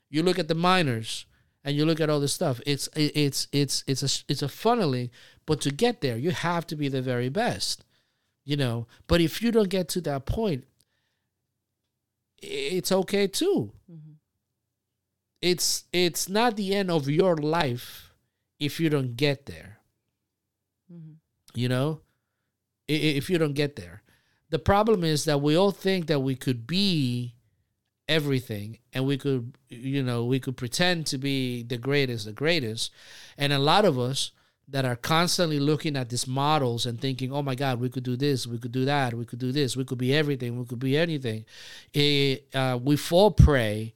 You 0.10 0.24
look 0.24 0.40
at 0.40 0.48
the 0.48 0.56
minors 0.56 1.26
and 1.64 1.76
you 1.76 1.86
look 1.86 2.02
at 2.02 2.10
all 2.10 2.20
this 2.20 2.34
stuff. 2.34 2.60
It's 2.66 2.90
it's 2.96 3.48
it's 3.52 3.84
it's 3.88 4.02
a 4.02 4.10
it's 4.28 4.42
a 4.42 4.48
funneling, 4.48 5.12
but 5.46 5.62
to 5.62 5.72
get 5.72 6.02
there, 6.02 6.18
you 6.18 6.32
have 6.32 6.66
to 6.68 6.76
be 6.76 6.90
the 6.90 7.02
very 7.02 7.30
best, 7.30 7.86
you 8.44 8.58
know. 8.58 8.88
But 9.08 9.22
if 9.22 9.42
you 9.42 9.52
don't 9.52 9.70
get 9.70 9.88
to 9.90 10.02
that 10.02 10.26
point, 10.26 10.66
it's 12.42 12.92
okay 12.92 13.28
too. 13.28 13.72
Mm-hmm. 13.90 14.11
It's 15.42 15.86
it's 15.92 16.30
not 16.30 16.56
the 16.56 16.76
end 16.76 16.92
of 16.92 17.10
your 17.10 17.36
life 17.36 18.14
if 18.60 18.80
you 18.80 18.90
don't 18.90 19.16
get 19.16 19.46
there. 19.48 19.80
mm-hmm. 20.92 21.14
You 21.54 21.68
know, 21.68 22.02
if 22.88 23.30
you 23.30 23.38
don't 23.38 23.54
get 23.54 23.76
there, 23.76 24.04
the 24.50 24.60
problem 24.60 25.04
is 25.04 25.26
that 25.26 25.42
we 25.42 25.56
all 25.58 25.72
think 25.72 26.08
that 26.08 26.20
we 26.20 26.36
could 26.36 26.68
be 26.68 27.36
everything 28.08 28.78
and 28.94 29.06
we 29.06 29.18
could 29.18 29.56
you 29.70 30.04
know 30.04 30.26
we 30.26 30.40
could 30.40 30.58
pretend 30.58 31.06
to 31.06 31.18
be 31.18 31.64
the 31.64 31.78
greatest 31.78 32.26
the 32.26 32.34
greatest 32.34 32.92
and 33.38 33.54
a 33.54 33.60
lot 33.60 33.86
of 33.86 33.98
us 33.98 34.32
that 34.68 34.84
are 34.84 34.98
constantly 34.98 35.60
looking 35.60 35.96
at 35.96 36.10
these 36.10 36.28
models 36.28 36.86
and 36.86 37.00
thinking 37.00 37.32
oh 37.32 37.42
my 37.42 37.56
god 37.56 37.80
we 37.80 37.90
could 37.90 38.04
do 38.04 38.18
this 38.18 38.46
we 38.46 38.58
could 38.58 38.72
do 38.74 38.84
that 38.84 39.14
we 39.14 39.24
could 39.24 39.40
do 39.40 39.54
this 39.54 39.78
we 39.78 39.86
could 39.86 39.98
be 39.98 40.14
everything 40.14 40.60
we 40.60 40.66
could 40.66 40.80
be 40.80 40.98
anything 40.98 41.46
it, 41.94 42.48
uh, 42.54 42.78
we 42.82 42.98
fall 42.98 43.32
prey 43.32 43.94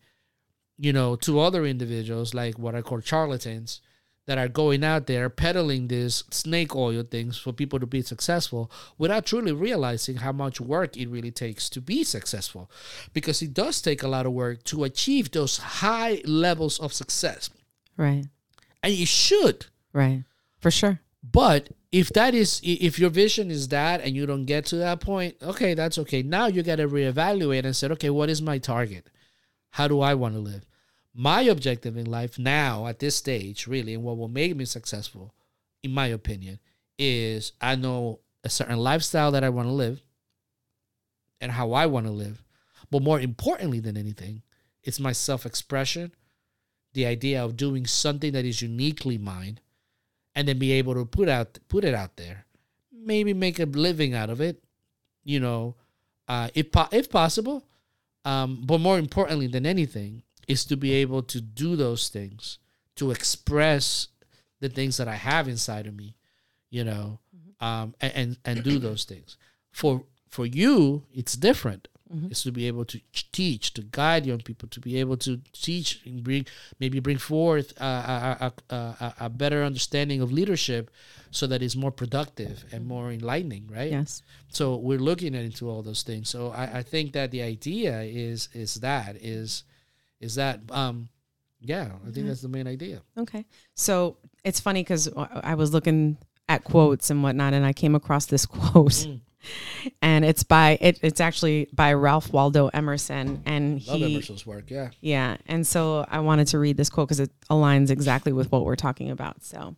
you 0.77 0.91
know 0.93 1.15
to 1.15 1.39
other 1.39 1.65
individuals 1.65 2.33
like 2.33 2.59
what 2.59 2.75
i 2.75 2.81
call 2.81 2.99
charlatans 2.99 3.81
that 4.27 4.37
are 4.39 4.47
going 4.47 4.83
out 4.83 5.05
there 5.05 5.29
peddling 5.29 5.87
this 5.87 6.23
snake 6.31 6.75
oil 6.75 7.03
things 7.03 7.37
for 7.37 7.53
people 7.53 7.79
to 7.79 7.85
be 7.85 8.01
successful 8.01 8.71
without 8.97 9.25
truly 9.25 9.51
realizing 9.51 10.17
how 10.17 10.31
much 10.31 10.59
work 10.59 10.97
it 10.97 11.07
really 11.09 11.31
takes 11.31 11.69
to 11.69 11.79
be 11.79 12.03
successful 12.03 12.69
because 13.13 13.41
it 13.41 13.53
does 13.53 13.81
take 13.81 14.01
a 14.03 14.07
lot 14.07 14.25
of 14.25 14.31
work 14.33 14.63
to 14.63 14.83
achieve 14.83 15.29
those 15.31 15.57
high 15.59 16.21
levels 16.25 16.79
of 16.79 16.91
success 16.91 17.49
Right. 17.97 18.25
and 18.83 18.93
you 18.93 19.05
should 19.05 19.67
Right. 19.93 20.23
For 20.59 20.71
sure. 20.71 20.99
but 21.23 21.69
if 21.91 22.09
that 22.09 22.33
is 22.33 22.59
if 22.63 22.99
your 22.99 23.09
vision 23.11 23.49
is 23.49 23.69
that 23.69 24.01
and 24.01 24.15
you 24.15 24.25
don't 24.25 24.45
get 24.45 24.65
to 24.65 24.75
that 24.77 24.99
point 24.99 25.35
okay 25.41 25.73
that's 25.75 25.97
okay 25.99 26.21
now 26.23 26.47
you 26.47 26.61
got 26.63 26.77
to 26.77 26.87
reevaluate 26.87 27.63
and 27.63 27.75
say 27.75 27.87
okay 27.87 28.09
what 28.09 28.29
is 28.29 28.41
my 28.41 28.57
target 28.57 29.09
how 29.75 29.89
do 29.89 29.99
i 29.99 30.13
want 30.13 30.33
to 30.33 30.39
live? 30.39 30.65
My 31.13 31.41
objective 31.41 31.97
in 31.97 32.05
life 32.05 32.39
now 32.39 32.87
at 32.87 32.99
this 32.99 33.15
stage 33.17 33.67
really 33.67 33.93
and 33.93 34.03
what 34.03 34.17
will 34.17 34.29
make 34.29 34.55
me 34.55 34.63
successful 34.63 35.33
in 35.83 35.91
my 35.91 36.07
opinion 36.07 36.59
is 36.97 37.51
i 37.59 37.75
know 37.75 38.19
a 38.45 38.49
certain 38.49 38.77
lifestyle 38.77 39.31
that 39.31 39.43
i 39.43 39.49
want 39.49 39.67
to 39.67 39.73
live 39.73 40.01
and 41.41 41.51
how 41.51 41.73
i 41.73 41.85
want 41.85 42.05
to 42.05 42.11
live. 42.11 42.41
But 42.89 43.03
more 43.03 43.19
importantly 43.19 43.81
than 43.81 43.97
anything 43.97 44.43
it's 44.81 44.99
my 44.99 45.11
self-expression 45.11 46.13
the 46.93 47.05
idea 47.05 47.43
of 47.43 47.57
doing 47.57 47.85
something 47.85 48.31
that 48.31 48.45
is 48.45 48.61
uniquely 48.61 49.17
mine 49.17 49.59
and 50.35 50.47
then 50.47 50.57
be 50.57 50.71
able 50.71 50.93
to 50.93 51.03
put 51.03 51.27
out 51.27 51.59
put 51.67 51.83
it 51.83 51.93
out 51.93 52.15
there. 52.15 52.45
Maybe 52.93 53.33
make 53.33 53.59
a 53.59 53.65
living 53.65 54.13
out 54.13 54.29
of 54.29 54.39
it 54.39 54.63
you 55.25 55.41
know 55.41 55.75
uh 56.29 56.47
if 56.53 56.71
po- 56.71 56.93
if 56.93 57.09
possible 57.09 57.65
um 58.25 58.61
but 58.65 58.79
more 58.79 58.97
importantly 58.99 59.47
than 59.47 59.65
anything 59.65 60.23
is 60.47 60.65
to 60.65 60.75
be 60.75 60.91
able 60.93 61.23
to 61.23 61.39
do 61.41 61.75
those 61.75 62.09
things 62.09 62.59
to 62.95 63.11
express 63.11 64.09
the 64.59 64.69
things 64.69 64.97
that 64.97 65.07
i 65.07 65.15
have 65.15 65.47
inside 65.47 65.87
of 65.87 65.95
me 65.95 66.15
you 66.69 66.83
know 66.83 67.19
um 67.59 67.95
and 68.01 68.13
and, 68.15 68.37
and 68.45 68.63
do 68.63 68.79
those 68.79 69.05
things. 69.05 69.37
For 69.71 70.03
for 70.27 70.45
you 70.45 71.03
it's 71.13 71.35
different 71.35 71.87
is 72.29 72.43
to 72.43 72.51
be 72.51 72.67
able 72.67 72.85
to 72.85 72.99
teach 73.31 73.73
to 73.73 73.81
guide 73.81 74.25
young 74.27 74.39
people 74.39 74.69
to 74.69 74.79
be 74.79 74.99
able 74.99 75.17
to 75.17 75.41
teach 75.53 76.01
and 76.05 76.23
bring 76.23 76.45
maybe 76.79 76.99
bring 76.99 77.17
forth 77.17 77.73
a, 77.81 77.83
a, 77.83 78.53
a, 78.69 78.75
a, 78.75 79.13
a 79.21 79.29
better 79.29 79.63
understanding 79.63 80.21
of 80.21 80.31
leadership 80.31 80.91
so 81.31 81.47
that 81.47 81.61
it's 81.63 81.75
more 81.75 81.91
productive 81.91 82.63
and 82.71 82.85
more 82.85 83.11
enlightening 83.11 83.67
right 83.73 83.91
Yes. 83.91 84.21
so 84.49 84.75
we're 84.77 84.99
looking 84.99 85.33
into 85.33 85.67
all 85.69 85.81
those 85.81 86.03
things 86.03 86.29
so 86.29 86.51
I, 86.51 86.79
I 86.79 86.83
think 86.83 87.13
that 87.13 87.31
the 87.31 87.41
idea 87.41 88.01
is 88.03 88.49
is 88.53 88.75
that 88.75 89.15
is 89.17 89.63
is 90.21 90.35
that 90.35 90.59
um 90.69 91.09
yeah 91.59 91.89
i 92.07 92.11
think 92.11 92.27
that's 92.27 92.41
the 92.41 92.49
main 92.49 92.67
idea 92.67 93.01
Okay. 93.17 93.45
So 93.73 94.17
it's 94.43 94.59
funny 94.59 94.81
because 94.83 95.09
I 95.51 95.55
was 95.55 95.73
looking 95.73 96.17
at 96.47 96.63
quotes 96.63 97.09
and 97.09 97.23
whatnot, 97.23 97.53
and 97.55 97.65
I 97.65 97.73
came 97.73 97.95
across 97.95 98.27
this 98.27 98.45
quote, 98.55 98.91
Mm. 98.91 99.21
And 100.01 100.23
it's 100.25 100.43
by 100.43 100.77
it, 100.81 100.99
it's 101.01 101.19
actually 101.21 101.67
by 101.73 101.93
Ralph 101.93 102.31
Waldo 102.33 102.67
Emerson, 102.73 103.41
and 103.45 103.85
love 103.87 103.97
he 103.97 104.15
emerson's 104.15 104.45
work 104.45 104.69
yeah 104.69 104.89
yeah, 105.01 105.37
and 105.47 105.65
so 105.65 106.05
I 106.09 106.19
wanted 106.19 106.47
to 106.47 106.59
read 106.59 106.77
this 106.77 106.89
quote 106.89 107.07
because 107.07 107.19
it 107.19 107.31
aligns 107.49 107.89
exactly 107.89 108.31
with 108.33 108.51
what 108.51 108.65
we're 108.65 108.75
talking 108.75 109.09
about. 109.11 109.43
So, 109.43 109.75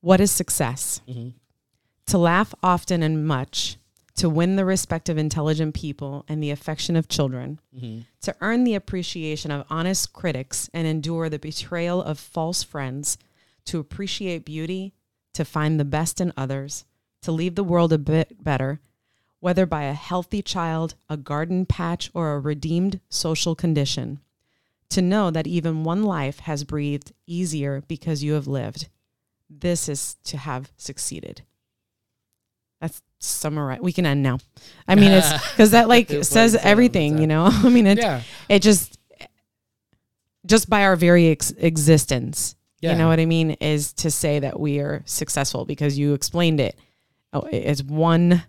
what 0.00 0.20
is 0.20 0.30
success? 0.30 1.00
Mhm. 1.08 1.34
To 2.06 2.18
laugh 2.18 2.54
often 2.62 3.02
and 3.02 3.26
much, 3.26 3.76
to 4.16 4.28
win 4.28 4.56
the 4.56 4.64
respect 4.64 5.08
of 5.08 5.16
intelligent 5.16 5.74
people 5.74 6.24
and 6.28 6.42
the 6.42 6.50
affection 6.50 6.96
of 6.96 7.08
children, 7.08 7.60
Mhm. 7.74 8.04
to 8.22 8.36
earn 8.40 8.64
the 8.64 8.74
appreciation 8.74 9.50
of 9.50 9.64
honest 9.70 10.12
critics 10.12 10.68
and 10.74 10.86
endure 10.86 11.28
the 11.30 11.38
betrayal 11.38 12.02
of 12.02 12.18
false 12.18 12.62
friends, 12.62 13.16
to 13.66 13.78
appreciate 13.78 14.44
beauty, 14.44 14.92
to 15.34 15.44
find 15.44 15.78
the 15.80 15.84
best 15.84 16.20
in 16.20 16.32
others, 16.36 16.84
to 17.22 17.32
leave 17.32 17.54
the 17.54 17.64
world 17.64 17.92
a 17.92 17.98
bit 17.98 18.42
better, 18.42 18.80
whether 19.40 19.66
by 19.66 19.84
a 19.84 19.92
healthy 19.92 20.42
child, 20.42 20.94
a 21.08 21.16
garden 21.16 21.66
patch, 21.66 22.10
or 22.14 22.32
a 22.32 22.40
redeemed 22.40 23.00
social 23.08 23.54
condition. 23.54 24.20
To 24.90 25.00
know 25.02 25.30
that 25.30 25.46
even 25.46 25.84
one 25.84 26.02
life 26.02 26.40
has 26.40 26.64
breathed 26.64 27.12
easier 27.26 27.82
because 27.88 28.22
you 28.22 28.34
have 28.34 28.46
lived. 28.46 28.88
This 29.48 29.88
is 29.88 30.16
to 30.24 30.36
have 30.36 30.70
succeeded. 30.76 31.42
That's 32.80 33.00
summarize. 33.18 33.80
We 33.80 33.92
can 33.92 34.04
end 34.04 34.22
now. 34.22 34.38
I 34.86 34.96
mean, 34.96 35.12
it's 35.12 35.32
because 35.52 35.70
that 35.70 35.88
like 35.88 36.10
says 36.24 36.56
everything, 36.56 37.18
you 37.18 37.26
know. 37.26 37.44
I 37.50 37.68
mean, 37.70 37.86
it 37.86 37.98
yeah 37.98 38.22
it 38.48 38.60
just 38.60 38.98
just 40.44 40.68
by 40.68 40.84
our 40.84 40.96
very 40.96 41.28
ex- 41.28 41.52
existence 41.52 42.56
Yeah. 42.80 42.92
you 42.92 42.98
know 42.98 43.06
what 43.08 43.20
i 43.20 43.26
mean 43.26 43.52
is 43.60 43.92
to 43.94 44.10
say 44.10 44.40
that 44.40 44.58
we 44.58 44.80
are 44.80 45.02
successful 45.06 45.64
because 45.64 45.96
you 45.98 46.14
explained 46.14 46.58
it 46.60 46.76
oh, 47.32 47.48
it's 47.50 47.82
one 47.82 48.44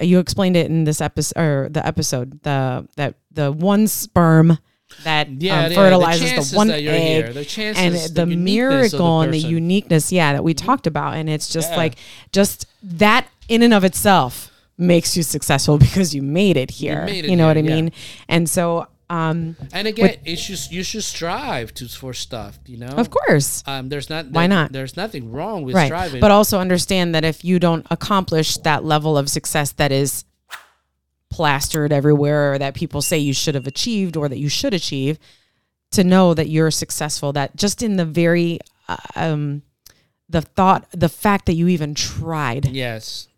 you 0.00 0.18
explained 0.18 0.56
it 0.56 0.66
in 0.66 0.84
this 0.84 1.00
episode 1.00 1.40
or 1.40 1.68
the 1.70 1.86
episode 1.86 2.42
the 2.42 2.86
that 2.96 3.14
the 3.30 3.50
one 3.50 3.86
sperm 3.86 4.58
that 5.04 5.28
yeah, 5.30 5.54
um, 5.54 5.62
yeah, 5.62 5.68
the 5.68 5.74
fertilizes 5.74 6.50
the 6.50 6.56
one 6.56 6.70
egg 6.70 6.82
here, 6.84 7.32
the 7.32 7.74
and 7.76 7.94
the, 7.94 8.08
the, 8.12 8.26
miracle 8.26 9.20
and 9.20 9.32
the 9.32 9.38
uniqueness 9.38 10.12
yeah 10.12 10.32
that 10.32 10.44
we 10.44 10.52
talked 10.54 10.86
about. 10.86 11.14
And 11.14 11.28
it's 11.30 11.48
just 11.48 11.70
Yeah. 11.70 11.76
like 11.76 11.96
just 12.32 12.66
that 12.82 13.26
in 13.48 13.62
and 13.62 13.72
of 13.72 13.84
itself 13.84 14.50
makes 14.76 15.16
you 15.16 15.22
successful 15.22 15.78
because 15.78 16.14
you 16.14 16.22
made 16.22 16.56
it 16.56 16.70
here. 16.72 17.04
Made 17.04 17.24
you, 17.24 17.32
it 17.32 17.36
know 17.36 17.46
what 17.46 17.56
i 17.56 17.60
here, 17.60 17.70
mean? 17.70 17.92
And 18.28 18.48
so 18.48 18.88
um 19.10 19.56
And 19.72 19.86
again, 19.88 20.16
it's 20.24 20.46
just 20.46 20.72
you 20.72 20.82
should 20.82 21.04
strive 21.04 21.74
to 21.74 21.88
for 21.88 22.14
stuff. 22.14 22.58
You 22.66 22.78
know, 22.78 22.94
of 23.02 23.10
course 23.10 23.62
Um, 23.66 23.88
there's 23.90 24.08
not 24.08 24.30
Why 24.30 24.46
not? 24.46 24.72
There's 24.72 24.96
nothing 24.96 25.32
wrong 25.32 25.64
with 25.64 25.74
right 25.74 25.86
striving. 25.86 26.20
but 26.20 26.30
also 26.30 26.58
understand 26.60 27.14
that 27.14 27.24
if 27.24 27.44
you 27.44 27.58
don't 27.58 27.84
accomplish 27.90 28.56
that 28.58 28.84
level 28.84 29.18
of 29.18 29.28
success 29.28 29.72
that 29.72 29.90
is 29.92 30.24
plastered 31.28 31.92
everywhere 31.92 32.54
or 32.54 32.58
that 32.58 32.74
people 32.74 33.02
say 33.02 33.18
you 33.18 33.32
should 33.32 33.54
have 33.54 33.66
achieved 33.66 34.16
or 34.16 34.28
that 34.28 34.38
you 34.38 34.48
should 34.48 34.74
achieve 34.74 35.18
to 35.92 36.02
know 36.02 36.34
that 36.34 36.48
you're 36.48 36.70
successful 36.70 37.32
that 37.32 37.54
just 37.56 37.82
in 37.82 37.96
the 37.96 38.04
very 38.04 38.58
uh, 38.88 38.96
um 39.14 39.62
the 40.28 40.40
thought 40.42 40.86
the 40.92 41.08
fact 41.08 41.46
that 41.46 41.54
you 41.54 41.68
even 41.68 41.94
tried 41.94 42.66
yes, 42.66 43.28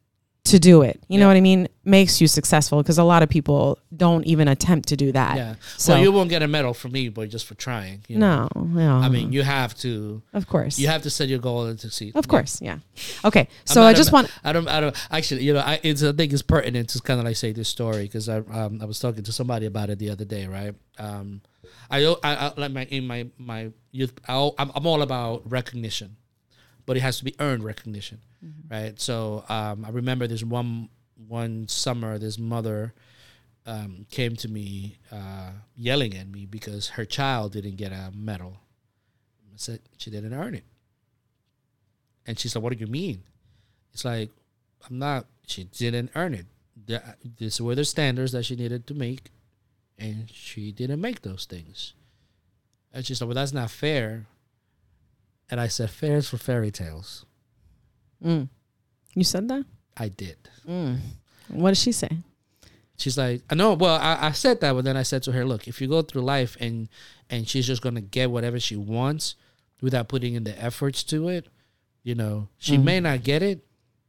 to 0.45 0.59
do 0.59 0.83
it 0.83 1.01
you 1.09 1.21
know 1.21 1.29
what 1.29 1.37
i 1.37 1.41
mean 1.41 1.69
makes 1.85 2.21
you 2.21 2.27
successful 2.27 2.83
because 2.83 2.99
a 2.99 3.05
lot 3.05 3.23
of 3.23 3.29
people 3.29 3.79
don't 3.97 4.25
even 4.27 4.49
attempt 4.49 4.89
to 4.89 4.97
do 4.97 5.13
that 5.13 5.37
yeah. 5.37 5.55
so 5.77 5.93
well, 5.93 6.03
you 6.03 6.11
won't 6.11 6.31
get 6.31 6.43
a 6.43 6.49
medal 6.49 6.75
from 6.75 6.93
me, 6.93 7.09
but 7.09 7.29
just 7.29 7.47
for 7.47 7.55
trying. 7.55 8.05
You 8.09 8.19
know? 8.19 8.49
no 8.55 8.63
no 8.63 8.97
I 8.97 9.09
mean, 9.09 9.33
you 9.33 9.43
have 9.43 9.75
to. 9.79 10.23
of 10.33 10.49
course 10.49 10.79
You 10.79 10.89
have 10.89 11.03
to 11.03 11.11
set 11.11 11.29
your 11.29 11.39
goal 11.39 11.67
and 11.67 11.79
succeed. 11.79 12.17
of 12.17 12.27
course 12.27 12.61
yeah 12.61 12.79
okay 13.25 13.49
so 13.65 13.83
I 13.83 13.91
a- 13.93 13.95
just 13.95 14.13
want 14.13 14.31
I 14.45 14.53
don't. 14.53 14.69
I 14.69 14.81
don't. 14.81 14.97
Actually, 15.11 15.45
you 15.45 15.55
know, 15.55 15.61
I, 15.61 15.79
it's. 15.83 16.03
I 16.03 16.13
think 16.13 16.33
it's 16.33 16.43
pertinent 16.43 16.89
to 16.91 17.01
kind 17.01 17.21
of 17.21 17.27
like 17.27 17.37
say 17.37 17.53
this 17.53 17.69
story 17.69 18.03
because 18.05 18.29
I. 18.29 18.39
Um, 18.39 18.81
I 18.83 18.85
was 18.85 18.99
talking 18.99 19.23
to 19.23 19.33
somebody 19.33 19.67
about 19.67 19.91
it 19.91 19.99
the 19.99 20.11
other 20.11 20.25
day, 20.25 20.47
right? 20.47 20.75
Um, 20.99 21.43
I. 21.91 22.05
I, 22.05 22.17
I 22.23 22.53
like 22.57 22.73
my 22.73 22.85
in 22.85 23.07
my 23.07 23.29
my 23.39 23.71
youth. 23.93 24.13
I, 24.29 24.51
I'm, 24.59 24.71
I'm 24.75 24.87
all 24.87 25.03
about 25.03 25.49
recognition, 25.51 26.17
but 26.87 26.97
it 26.97 27.01
has 27.01 27.19
to 27.19 27.25
be 27.25 27.35
earned 27.39 27.65
recognition, 27.65 28.21
right? 28.71 29.01
So 29.01 29.45
um, 29.49 29.85
I 29.85 29.91
remember 29.91 30.27
this 30.27 30.43
one 30.43 30.89
one 31.29 31.69
summer, 31.69 32.19
this 32.19 32.39
mother 32.39 32.93
um, 33.67 34.07
came 34.11 34.35
to 34.37 34.49
me 34.49 34.99
uh, 35.13 35.51
yelling 35.77 36.17
at 36.17 36.27
me 36.29 36.47
because 36.47 36.89
her 36.91 37.05
child 37.05 37.53
didn't 37.53 37.77
get 37.77 37.93
a 37.93 38.11
medal. 38.15 38.57
I 39.47 39.57
said 39.57 39.81
she 39.99 40.11
didn't 40.11 40.35
earn 40.35 40.55
it. 40.55 40.65
And 42.27 42.39
she's 42.39 42.55
like, 42.55 42.63
"What 42.63 42.73
do 42.73 42.79
you 42.79 42.87
mean?" 42.91 43.23
It's 43.93 44.05
like, 44.05 44.31
"I'm 44.89 44.99
not. 44.99 45.27
She 45.47 45.65
didn't 45.65 46.11
earn 46.15 46.35
it. 46.35 46.47
The- 46.87 47.17
These 47.39 47.61
were 47.61 47.75
the 47.75 47.85
standards 47.85 48.33
that 48.33 48.45
she 48.45 48.57
needed 48.57 48.87
to 48.87 48.95
make, 48.95 49.31
and 49.99 50.31
she 50.31 50.73
didn't 50.73 51.01
make 51.01 51.23
those 51.23 51.45
things." 51.45 51.95
And 52.93 53.05
she's 53.05 53.21
like, 53.21 53.29
"Well, 53.29 53.35
that's 53.35 53.53
not 53.53 53.71
fair." 53.71 54.27
And 55.51 55.61
I 55.61 55.69
said, 55.69 55.91
"Fair 55.91 56.17
is 56.17 56.29
for 56.31 56.39
fairy 56.39 56.71
tales." 56.71 57.25
Mm. 58.25 58.49
you 59.15 59.25
said 59.25 59.49
that 59.49 59.65
I 59.97 60.09
did. 60.09 60.37
mm. 60.69 60.99
what 61.49 61.71
did 61.71 61.79
she 61.79 61.93
say 61.93 62.09
She's 62.99 63.19
like, 63.19 63.43
I 63.51 63.57
know. 63.57 63.73
Well, 63.73 63.97
I, 63.97 64.29
I 64.29 64.33
said 64.33 64.61
that, 64.61 64.75
but 64.75 64.85
then 64.85 64.97
I 64.97 65.03
said 65.03 65.25
to 65.25 65.33
her, 65.33 65.45
"Look, 65.45 65.67
if 65.67 65.81
you 65.81 65.89
go 65.89 66.03
through 66.03 66.23
life 66.23 66.57
and 66.61 66.89
and 67.29 67.49
she's 67.49 67.67
just 67.67 67.83
gonna 67.83 68.01
get 68.01 68.31
whatever 68.31 68.61
she 68.61 68.77
wants 68.77 69.35
without 69.81 70.07
putting 70.07 70.35
in 70.35 70.45
the 70.45 70.57
efforts 70.63 71.03
to 71.05 71.29
it, 71.29 71.49
you 72.05 72.15
know, 72.15 72.47
she 72.59 72.77
Mhm. 72.77 72.85
may 72.85 73.01
not 73.01 73.25
get 73.25 73.43
it, 73.43 73.67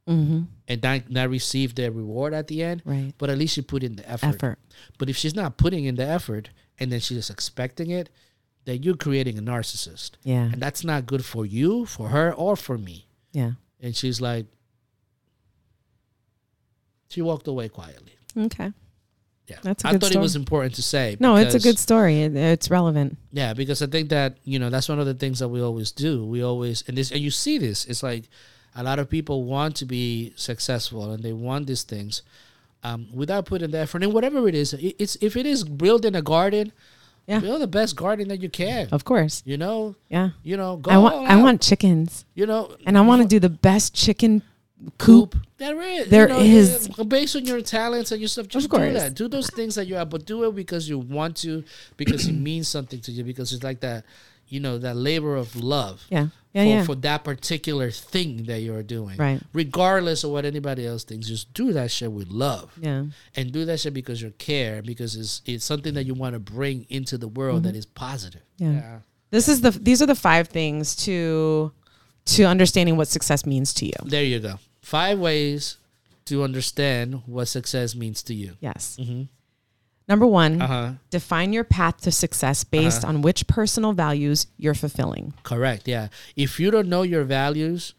Mm-hmm. 0.08 0.42
and 0.68 0.84
not, 0.84 1.10
not 1.10 1.30
receive 1.30 1.74
the 1.76 1.90
reward 1.90 2.34
at 2.34 2.48
the 2.50 2.62
end. 2.62 2.82
Right. 2.86 3.14
But 3.18 3.30
at 3.32 3.38
least 3.40 3.56
you 3.58 3.64
put 3.64 3.84
in 3.84 3.96
the 3.96 4.08
effort. 4.08 4.36
Effort. 4.36 4.60
But 5.00 5.10
if 5.10 5.16
she's 5.18 5.34
not 5.34 5.58
putting 5.58 5.86
in 5.86 5.96
the 5.96 6.06
effort 6.06 6.50
and 6.78 6.92
then 6.92 7.00
she's 7.00 7.18
just 7.18 7.30
expecting 7.32 7.90
it, 7.90 8.10
then 8.66 8.84
you're 8.84 8.98
creating 8.98 9.40
a 9.40 9.42
narcissist. 9.42 10.12
Yeah. 10.24 10.44
And 10.52 10.62
that's 10.62 10.84
not 10.84 11.06
good 11.08 11.24
for 11.26 11.46
you, 11.48 11.86
for 11.86 12.10
her, 12.10 12.32
or 12.34 12.56
for 12.58 12.78
me. 12.78 13.08
Yeah. 13.32 13.52
And 13.84 13.96
she's 13.96 14.20
like, 14.20 14.48
she 17.10 17.22
walked 17.22 17.48
away 17.48 17.70
quietly. 17.70 18.14
Okay. 18.36 18.72
Yeah. 19.48 19.58
That's 19.62 19.84
a 19.84 19.90
I 19.90 19.98
thought 19.98 20.16
it 20.16 20.20
was 20.20 20.36
important 20.36 20.76
to 20.76 20.82
say. 20.82 21.18
No, 21.20 21.36
it's 21.36 21.54
a 21.54 21.60
good 21.60 21.78
story. 21.78 22.22
It, 22.22 22.36
it's 22.36 22.72
relevant. 22.72 23.18
Yeah, 23.32 23.54
because 23.54 23.82
I 23.82 23.88
think 23.88 24.10
that 24.10 24.38
you 24.46 24.58
know 24.58 24.70
that's 24.70 24.90
one 24.90 25.00
of 25.00 25.06
the 25.06 25.14
things 25.14 25.40
that 25.40 25.50
we 25.50 25.62
always 25.62 25.92
do. 25.92 26.26
We 26.26 26.42
always 26.42 26.84
and 26.88 26.98
this 26.98 27.12
and 27.12 27.20
you 27.20 27.30
see 27.30 27.58
this. 27.58 27.86
It's 27.86 28.02
like 28.02 28.30
a 28.74 28.84
lot 28.84 29.00
of 29.00 29.10
people 29.10 29.44
want 29.44 29.76
to 29.76 29.86
be 29.86 30.34
successful 30.36 31.12
and 31.12 31.22
they 31.22 31.34
want 31.34 31.68
these 31.68 31.84
things 31.84 32.24
um, 32.84 33.08
without 33.14 33.46
putting 33.46 33.72
the 33.72 33.80
effort. 33.80 34.02
And 34.02 34.14
whatever 34.14 34.48
it 34.48 34.56
is, 34.56 34.74
it, 34.74 34.96
it's 34.98 35.18
if 35.22 35.36
it 35.36 35.46
is 35.46 35.64
building 35.64 36.16
a 36.16 36.22
garden, 36.22 36.72
Yeah. 37.28 37.40
build 37.40 37.62
the 37.62 37.68
best 37.68 37.96
garden 37.96 38.28
that 38.28 38.42
you 38.42 38.50
can. 38.50 38.90
Of 38.92 39.06
course. 39.06 39.42
You 39.46 39.58
know, 39.58 39.96
Yeah. 40.10 40.32
you 40.44 40.58
know, 40.58 40.78
go 40.78 40.92
I 40.92 40.98
want 40.98 41.16
I 41.30 41.36
want 41.42 41.62
chickens. 41.62 42.26
you 42.36 42.46
know, 42.46 42.76
And 42.86 42.98
I 42.98 43.02
want 43.02 43.22
to 43.22 43.28
do 43.28 43.40
the 43.40 43.50
best 43.50 43.94
chicken 43.94 44.42
coop. 44.98 45.36
There 45.58 45.82
is. 45.82 46.10
There 46.10 46.28
you 46.28 46.34
know, 46.34 46.40
is. 46.42 46.90
Based 47.08 47.36
on 47.38 47.46
your 47.46 47.62
talents 47.62 48.12
and 48.12 48.20
your 48.20 48.28
stuff, 48.28 48.48
just 48.50 48.70
do 48.70 48.92
that. 48.94 49.14
Do 49.16 49.28
those 49.30 49.50
things 49.50 49.76
that 49.76 49.88
you 49.88 49.96
have, 49.96 50.10
but 50.10 50.26
do 50.26 50.44
it 50.44 50.54
because 50.56 50.90
you 50.90 51.00
want 51.00 51.38
to, 51.38 51.64
because 51.96 52.28
it 52.28 52.34
means 52.34 52.68
something 52.68 53.00
to 53.02 53.12
you, 53.12 53.24
because 53.24 53.54
it's 53.54 53.64
like 53.64 53.80
that, 53.80 54.04
you 54.50 54.60
know, 54.60 54.78
that 54.78 54.96
labor 54.98 55.36
of 55.38 55.56
love. 55.56 56.04
Yeah. 56.10 56.28
Yeah, 56.54 56.64
for, 56.64 56.70
yeah. 56.70 56.84
for 56.86 56.96
that 56.96 57.24
particular 57.24 57.90
thing 57.90 58.44
that 58.44 58.60
you're 58.62 58.84
doing. 58.84 59.18
Right. 59.18 59.42
Regardless 59.54 60.24
of 60.24 60.30
what 60.32 60.46
anybody 60.46 60.86
else 60.86 61.04
thinks, 61.04 61.28
just 61.28 61.52
do 61.54 61.74
that 61.74 61.90
shit 61.90 62.12
with 62.12 62.30
love. 62.30 62.72
yeah. 62.80 63.06
And 63.36 63.52
do 63.52 63.66
that 63.66 63.80
shit 63.80 63.94
because 63.94 64.22
you 64.22 64.32
care, 64.38 64.82
because 64.84 65.16
it's 65.16 65.42
it's 65.46 65.66
something 65.66 65.96
that 65.96 66.06
you 66.06 66.14
want 66.14 66.34
to 66.34 66.40
bring 66.40 66.86
into 66.90 67.18
the 67.18 67.28
world 67.28 67.64
that 67.64 67.76
is 67.76 67.86
positive. 67.88 68.42
Mm-hmm. 68.60 68.78
Yeah. 68.78 69.00
This 69.32 69.48
is 69.48 69.62
the 69.62 69.72
these 69.72 70.02
are 70.02 70.06
the 70.06 70.16
five 70.16 70.48
things 70.50 70.96
to 71.06 71.72
to 72.26 72.44
understanding 72.44 72.98
what 72.98 73.08
success 73.08 73.46
means 73.46 73.74
to 73.74 73.86
you. 73.86 73.94
There 74.06 74.24
you 74.24 74.40
go. 74.40 74.60
Five 74.82 75.18
ways 75.20 75.78
to 76.26 76.44
understand 76.44 77.24
what 77.26 77.48
success 77.48 77.96
means 77.96 78.22
to 78.24 78.34
you. 78.36 78.54
Yes. 78.62 78.98
Mhm. 79.02 79.28
Number 80.08 80.26
1, 80.28 80.62
Uh 80.62 80.68
huh. 80.68 80.92
define 81.10 81.54
your 81.54 81.64
path 81.64 82.02
to 82.02 82.12
success 82.12 82.64
based 82.64 83.04
Uh-huh. 83.04 83.10
on 83.16 83.22
which 83.22 83.48
personal 83.48 83.94
values 83.94 84.48
you're 84.58 84.74
fulfilling. 84.74 85.34
Correct. 85.44 85.88
Yeah. 85.88 86.10
If 86.36 86.60
you 86.60 86.72
don't 86.72 86.90
know 86.90 87.04
your 87.04 87.24
values, 87.24 87.94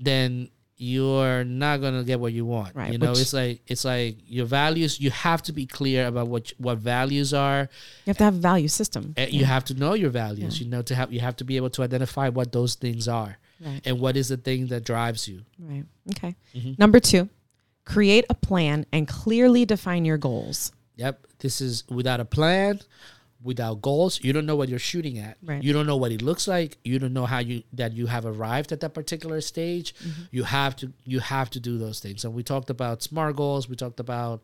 then 0.00 0.48
you're 0.78 1.44
not 1.44 1.80
gonna 1.80 2.02
get 2.02 2.18
what 2.18 2.32
you 2.32 2.44
want. 2.44 2.74
Right, 2.74 2.90
You 2.92 2.98
know, 2.98 3.10
which- 3.10 3.20
it's 3.20 3.32
like 3.32 3.60
it's 3.68 3.84
like 3.84 4.16
your 4.26 4.46
values. 4.46 4.98
You 4.98 5.10
have 5.10 5.40
to 5.42 5.52
be 5.52 5.64
clear 5.66 6.06
about 6.08 6.26
what 6.26 6.52
what 6.58 6.78
values 6.78 7.32
are. 7.32 7.68
You 8.04 8.10
have 8.10 8.18
to 8.18 8.24
have 8.24 8.34
a 8.34 8.40
value 8.40 8.66
system. 8.68 9.14
You 9.30 9.44
have 9.44 9.64
to 9.66 9.74
know 9.74 9.94
your 9.94 10.10
values. 10.10 10.58
You 10.60 10.66
know 10.68 10.82
to 10.82 10.94
have 10.96 11.12
you 11.12 11.20
have 11.20 11.36
to 11.36 11.44
be 11.44 11.56
able 11.56 11.70
to 11.70 11.82
identify 11.84 12.30
what 12.30 12.50
those 12.50 12.74
things 12.74 13.06
are 13.06 13.38
Right. 13.64 13.80
and 13.84 14.00
what 14.00 14.16
is 14.16 14.28
the 14.28 14.36
thing 14.38 14.68
that 14.68 14.82
drives 14.84 15.28
you. 15.28 15.42
Right. 15.58 15.84
Okay. 16.12 16.34
Mhm. 16.56 16.76
Number 16.80 16.98
2, 16.98 17.28
create 17.84 18.24
a 18.28 18.34
plan 18.34 18.84
and 18.92 19.06
clearly 19.06 19.64
define 19.64 20.04
your 20.04 20.18
goals. 20.18 20.72
Yep. 20.96 21.26
This 21.38 21.60
is 21.60 21.84
without 21.88 22.20
a 22.20 22.24
plan, 22.24 22.80
without 23.42 23.82
goals. 23.82 24.20
You 24.22 24.32
don't 24.32 24.46
know 24.46 24.54
what 24.56 24.68
you're 24.68 24.78
shooting 24.78 25.18
at. 25.18 25.36
Right. 25.42 25.62
You 25.62 25.72
don't 25.72 25.86
know 25.86 25.96
what 25.96 26.12
it 26.12 26.22
looks 26.22 26.46
like. 26.46 26.78
You 26.84 26.98
don't 26.98 27.12
know 27.12 27.26
how 27.26 27.38
you 27.40 27.62
that 27.72 27.92
you 27.92 28.06
have 28.06 28.24
arrived 28.26 28.70
at 28.72 28.80
that 28.80 28.94
particular 28.94 29.40
stage. 29.40 29.94
Mm-hmm. 29.96 30.22
You 30.30 30.44
have 30.44 30.76
to 30.76 30.92
you 31.04 31.18
have 31.20 31.50
to 31.50 31.60
do 31.60 31.78
those 31.78 31.98
things. 32.00 32.24
And 32.24 32.34
we 32.34 32.42
talked 32.42 32.70
about 32.70 33.02
smart 33.02 33.36
goals. 33.36 33.68
We 33.68 33.74
talked 33.76 33.98
about 34.00 34.42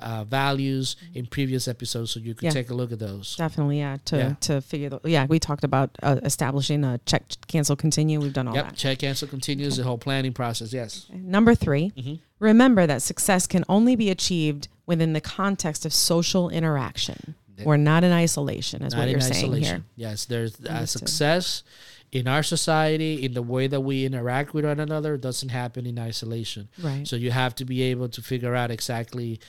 uh, 0.00 0.24
values 0.24 0.96
in 1.14 1.26
previous 1.26 1.68
episodes, 1.68 2.10
so 2.12 2.20
you 2.20 2.34
could 2.34 2.38
Mm-hmm. 2.38 2.46
Yeah. 2.46 2.62
take 2.62 2.70
a 2.70 2.74
look 2.74 2.90
at 2.90 2.98
those. 2.98 3.36
Definitely, 3.36 3.78
yeah. 3.80 3.98
To 4.06 4.16
Yeah. 4.16 4.34
to 4.40 4.60
figure 4.62 4.88
the 4.88 5.00
yeah, 5.04 5.26
we 5.26 5.38
talked 5.38 5.62
about 5.62 5.90
uh, 6.02 6.18
establishing 6.24 6.82
a 6.84 6.98
check, 7.04 7.22
cancel, 7.46 7.76
continue. 7.76 8.18
We've 8.18 8.32
done 8.32 8.48
all 8.48 8.54
Yep. 8.54 8.64
that. 8.64 8.76
Check 8.76 8.98
cancel 9.00 9.28
continues 9.28 9.76
the 9.76 9.84
whole 9.84 9.98
planning 9.98 10.32
process. 10.32 10.72
Yes. 10.72 11.06
Number 11.12 11.54
3 11.54 11.92
Mhm. 11.96 12.18
Remember 12.40 12.86
that 12.86 13.02
success 13.02 13.46
can 13.46 13.64
only 13.68 13.94
be 13.94 14.10
achieved 14.10 14.66
within 14.86 15.12
the 15.12 15.20
context 15.20 15.86
of 15.86 15.92
social 15.94 16.48
interaction. 16.50 17.36
We're 17.62 17.76
not 17.76 18.04
in 18.04 18.10
isolation, 18.12 18.82
is 18.82 18.94
Not 18.94 19.00
what 19.00 19.08
you're 19.10 19.20
saying 19.20 19.52
here. 19.54 19.84
Yes, 19.94 20.24
there's 20.24 20.58
uh, 20.64 20.86
success 20.86 21.62
in 22.10 22.26
our 22.26 22.42
society, 22.42 23.22
in 23.24 23.34
the 23.34 23.42
way 23.42 23.66
that 23.66 23.82
we 23.82 24.04
interact 24.04 24.52
with 24.54 24.64
one 24.64 24.80
another, 24.80 25.16
doesn't 25.16 25.50
happen 25.50 25.86
in 25.86 25.98
isolation. 25.98 26.68
Right. 26.82 27.06
So 27.06 27.16
you 27.16 27.30
have 27.30 27.54
to 27.56 27.64
be 27.64 27.82
able 27.82 28.08
to 28.08 28.22
figure 28.22 28.54
out 28.54 28.70
exactly 28.70 29.40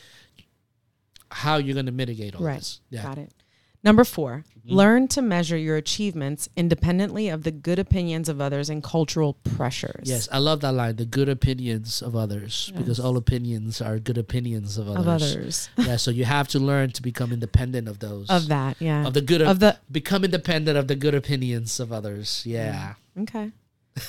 how 1.32 1.58
you're 1.58 1.74
going 1.74 1.86
to 1.86 1.92
mitigate 1.92 2.36
all 2.36 2.44
Right. 2.44 2.60
this. 2.60 2.82
Yeah. 2.90 3.04
Got 3.04 3.18
it. 3.18 3.34
Number 3.84 4.04
4 4.04 4.44
Mm-hmm. 4.62 4.76
learn 4.76 5.08
to 5.08 5.24
measure 5.24 5.58
your 5.58 5.76
achievements 5.76 6.48
independently 6.56 7.30
of 7.30 7.42
the 7.42 7.50
good 7.50 7.80
opinions 7.80 8.30
of 8.30 8.40
others 8.40 8.70
and 8.70 8.84
cultural 8.84 9.34
pressures. 9.34 10.04
Yes, 10.08 10.30
I 10.32 10.38
love 10.38 10.62
that 10.62 10.74
line. 10.74 10.98
The 10.98 11.06
good 11.08 11.28
opinions 11.30 12.04
of 12.04 12.16
others, 12.16 12.72
because 12.78 13.00
all 13.00 13.18
opinions 13.18 13.82
are 13.82 13.98
good 13.98 14.20
opinions 14.20 14.78
of 14.78 14.88
others. 14.88 15.02
Of 15.02 15.08
others. 15.08 15.70
yeah, 15.80 15.96
so 15.96 16.12
you 16.12 16.26
have 16.26 16.48
to 16.50 16.60
learn 16.60 16.92
to 16.92 17.02
become 17.02 17.34
independent 17.34 17.88
of 17.88 17.98
those. 17.98 18.30
of 18.30 18.50
that, 18.50 18.78
yeah. 18.80 19.08
Of 19.08 19.16
the 19.16 19.22
good 19.22 19.42
of 19.42 19.60
the 19.62 19.80
become 19.92 20.24
independent 20.26 20.78
of 20.78 20.88
the 20.88 20.96
good 20.96 21.16
opinions 21.16 21.80
of 21.80 21.92
others. 21.92 22.44
Yeah, 22.46 22.94
Okay. 23.20 23.50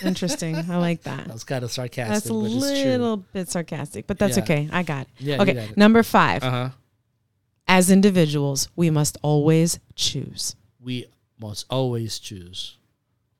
Interesting. 0.04 0.56
I 0.56 0.76
like 0.76 1.04
that. 1.04 1.24
that 1.28 1.32
was 1.32 1.44
kind 1.44 1.64
of 1.64 1.72
sarcastic, 1.72 2.12
That's 2.12 2.26
a 2.28 2.32
but 2.34 2.44
it's 2.44 2.82
true. 2.82 2.90
little 2.90 3.16
bit 3.16 3.48
sarcastic, 3.48 4.06
but 4.06 4.18
that's 4.18 4.36
Yeah. 4.36 4.42
okay. 4.42 4.68
I 4.70 4.82
got 4.82 5.02
it. 5.02 5.08
Yeah, 5.18 5.40
okay. 5.42 5.54
got 5.54 5.70
it. 5.70 5.76
Number 5.78 6.02
five. 6.02 6.44
Uh 6.44 6.50
huh. 6.50 6.68
As 7.72 7.90
individuals, 7.90 8.68
we 8.76 8.90
must 8.90 9.16
always 9.22 9.80
choose. 9.94 10.56
we 10.78 11.06
must 11.40 11.64
always 11.70 12.18
choose. 12.18 12.76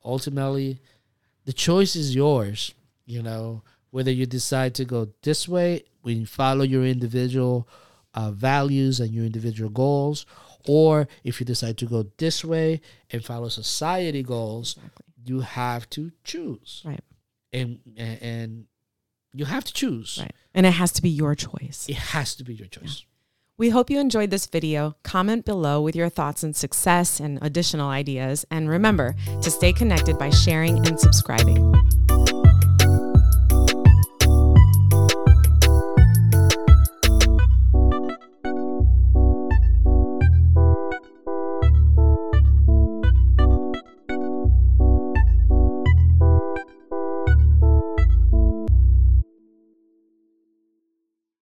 Ultimately, 0.03 0.79
the 1.45 1.53
choice 1.53 1.95
is 1.95 2.15
yours. 2.15 2.73
You 3.05 3.21
know, 3.21 3.61
whether 3.91 4.09
you 4.11 4.25
decide 4.25 4.73
to 4.75 4.85
go 4.85 5.09
this 5.21 5.47
way, 5.47 5.83
when 6.01 6.19
you 6.21 6.25
follow 6.25 6.63
your 6.63 6.83
individual 6.83 7.67
uh, 8.15 8.31
values 8.31 8.99
and 8.99 9.11
your 9.11 9.25
individual 9.25 9.69
goals, 9.69 10.25
or 10.67 11.07
if 11.23 11.39
you 11.39 11.45
decide 11.45 11.77
to 11.77 11.85
go 11.85 12.07
this 12.17 12.43
way 12.43 12.81
and 13.11 13.23
follow 13.23 13.49
society 13.49 14.23
goals, 14.23 14.77
you 15.23 15.41
have 15.41 15.87
to 15.91 16.11
choose. 16.23 16.81
Right. 16.83 17.03
And, 17.51 17.79
and 17.95 18.21
and 18.21 18.65
you 19.31 19.45
have 19.45 19.63
to 19.65 19.73
choose. 19.73 20.17
Right. 20.19 20.33
And 20.55 20.65
it 20.65 20.71
has 20.81 20.91
to 20.93 21.03
be 21.03 21.09
your 21.09 21.35
choice. 21.35 21.85
It 21.87 21.97
has 22.15 22.35
to 22.37 22.43
be 22.43 22.55
your 22.55 22.67
choice. 22.67 23.05
We 23.55 23.69
hope 23.69 23.91
you 23.91 23.99
enjoyed 23.99 24.31
this 24.31 24.47
video. 24.47 24.95
Comment 25.03 25.45
below 25.45 25.79
with 25.79 25.95
your 25.95 26.09
thoughts 26.09 26.43
on 26.43 26.55
success 26.55 27.19
and 27.19 27.37
additional 27.43 27.87
ideas. 27.87 28.45
And 28.49 28.67
remember 28.67 29.15
to 29.43 29.51
stay 29.51 29.71
connected 29.71 30.17
by 30.17 30.31
sharing 30.31 30.87
and 30.87 30.99
subscribing. 30.99 31.71